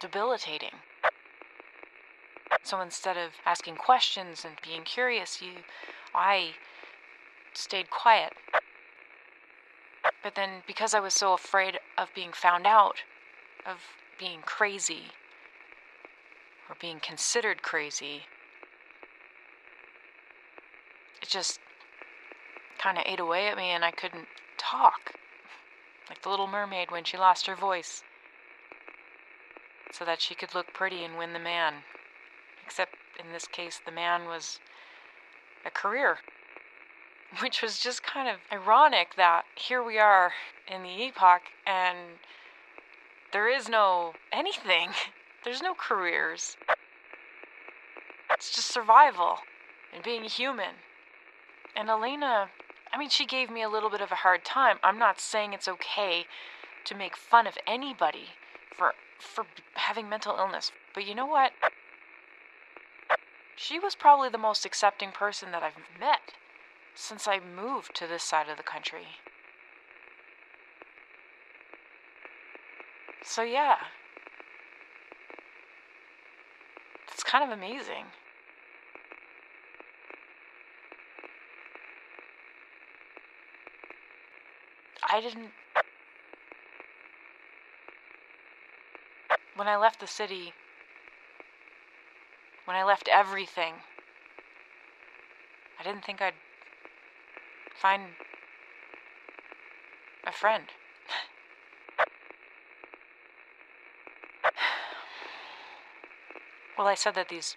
debilitating. 0.00 0.76
So 2.62 2.80
instead 2.80 3.16
of 3.16 3.32
asking 3.44 3.74
questions 3.74 4.44
and 4.44 4.54
being 4.62 4.82
curious, 4.84 5.42
you 5.42 5.64
I 6.14 6.52
stayed 7.52 7.90
quiet. 7.90 8.32
But 10.22 10.36
then 10.36 10.62
because 10.68 10.94
I 10.94 11.00
was 11.00 11.14
so 11.14 11.32
afraid 11.32 11.80
of 11.98 12.14
being 12.14 12.30
found 12.32 12.64
out, 12.64 13.02
of 13.66 13.78
being 14.20 14.42
crazy 14.46 15.06
or 16.68 16.76
being 16.80 17.00
considered 17.00 17.60
crazy, 17.62 18.26
it 21.23 21.23
just 21.34 21.58
kind 22.78 22.96
of 22.96 23.02
ate 23.06 23.18
away 23.18 23.48
at 23.48 23.56
me 23.56 23.70
and 23.70 23.84
I 23.84 23.90
couldn't 23.90 24.28
talk. 24.56 25.14
Like 26.08 26.22
the 26.22 26.28
little 26.28 26.46
mermaid 26.46 26.92
when 26.92 27.02
she 27.02 27.16
lost 27.16 27.46
her 27.46 27.56
voice. 27.56 28.04
So 29.90 30.04
that 30.04 30.20
she 30.20 30.34
could 30.36 30.54
look 30.54 30.72
pretty 30.72 31.02
and 31.02 31.18
win 31.18 31.32
the 31.32 31.40
man. 31.40 31.74
Except 32.64 32.94
in 33.18 33.32
this 33.32 33.46
case, 33.48 33.80
the 33.84 33.90
man 33.90 34.26
was 34.26 34.60
a 35.66 35.70
career. 35.70 36.18
Which 37.42 37.62
was 37.62 37.80
just 37.80 38.04
kind 38.04 38.28
of 38.28 38.36
ironic 38.52 39.16
that 39.16 39.42
here 39.56 39.82
we 39.82 39.98
are 39.98 40.32
in 40.72 40.84
the 40.84 41.02
epoch 41.02 41.42
and 41.66 41.98
there 43.32 43.48
is 43.48 43.68
no 43.68 44.12
anything. 44.32 44.90
There's 45.44 45.62
no 45.62 45.74
careers. 45.74 46.56
It's 48.30 48.54
just 48.54 48.68
survival 48.68 49.38
and 49.92 50.02
being 50.02 50.24
human. 50.24 50.83
And 51.76 51.88
Elena, 51.88 52.48
I 52.92 52.98
mean, 52.98 53.08
she 53.08 53.26
gave 53.26 53.50
me 53.50 53.62
a 53.62 53.68
little 53.68 53.90
bit 53.90 54.00
of 54.00 54.12
a 54.12 54.16
hard 54.16 54.44
time. 54.44 54.78
I'm 54.82 54.98
not 54.98 55.20
saying 55.20 55.52
it's 55.52 55.68
okay 55.68 56.26
to 56.84 56.94
make 56.94 57.16
fun 57.16 57.46
of 57.46 57.58
anybody 57.66 58.28
for 58.76 58.94
for 59.18 59.46
having 59.74 60.08
mental 60.08 60.36
illness. 60.36 60.70
But 60.94 61.06
you 61.06 61.14
know 61.14 61.26
what? 61.26 61.52
She 63.56 63.78
was 63.78 63.94
probably 63.94 64.28
the 64.28 64.38
most 64.38 64.64
accepting 64.64 65.10
person 65.10 65.50
that 65.52 65.62
I've 65.62 65.78
met 65.98 66.34
since 66.94 67.26
I 67.26 67.40
moved 67.40 67.94
to 67.96 68.06
this 68.06 68.22
side 68.22 68.48
of 68.48 68.56
the 68.56 68.62
country. 68.62 69.06
So, 73.22 73.42
yeah. 73.42 73.76
It's 77.12 77.22
kind 77.24 77.42
of 77.42 77.56
amazing. 77.56 78.06
I 85.14 85.20
didn't. 85.20 85.50
When 89.54 89.68
I 89.68 89.76
left 89.76 90.00
the 90.00 90.08
city, 90.08 90.52
when 92.64 92.76
I 92.76 92.82
left 92.82 93.08
everything, 93.08 93.74
I 95.78 95.84
didn't 95.84 96.04
think 96.04 96.20
I'd 96.20 96.34
find 97.80 98.02
a 100.26 100.32
friend. 100.32 100.64
well, 106.76 106.88
I 106.88 106.96
said 106.96 107.14
that 107.14 107.28
these 107.28 107.54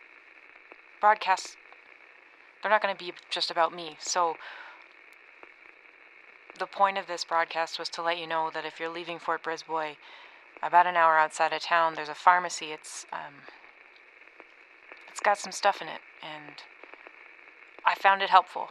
broadcasts, 1.01 1.57
they're 2.61 2.69
not 2.69 2.83
going 2.83 2.95
to 2.95 3.03
be 3.03 3.13
just 3.31 3.49
about 3.49 3.73
me. 3.73 3.97
So, 3.99 4.35
the 6.57 6.65
point 6.65 6.97
of 6.97 7.07
this 7.07 7.23
broadcast 7.23 7.79
was 7.79 7.89
to 7.89 8.01
let 8.01 8.17
you 8.17 8.27
know 8.27 8.49
that 8.53 8.65
if 8.65 8.79
you're 8.79 8.89
leaving 8.89 9.19
Fort 9.19 9.43
Brisbois, 9.43 9.95
about 10.61 10.87
an 10.87 10.95
hour 10.95 11.17
outside 11.17 11.53
of 11.53 11.61
town, 11.61 11.93
there's 11.95 12.09
a 12.09 12.15
pharmacy. 12.15 12.67
It's 12.67 13.05
um, 13.11 13.33
it's 15.09 15.19
got 15.19 15.37
some 15.37 15.51
stuff 15.51 15.81
in 15.81 15.87
it, 15.87 16.01
and 16.21 16.55
I 17.85 17.95
found 17.95 18.21
it 18.21 18.29
helpful. 18.29 18.69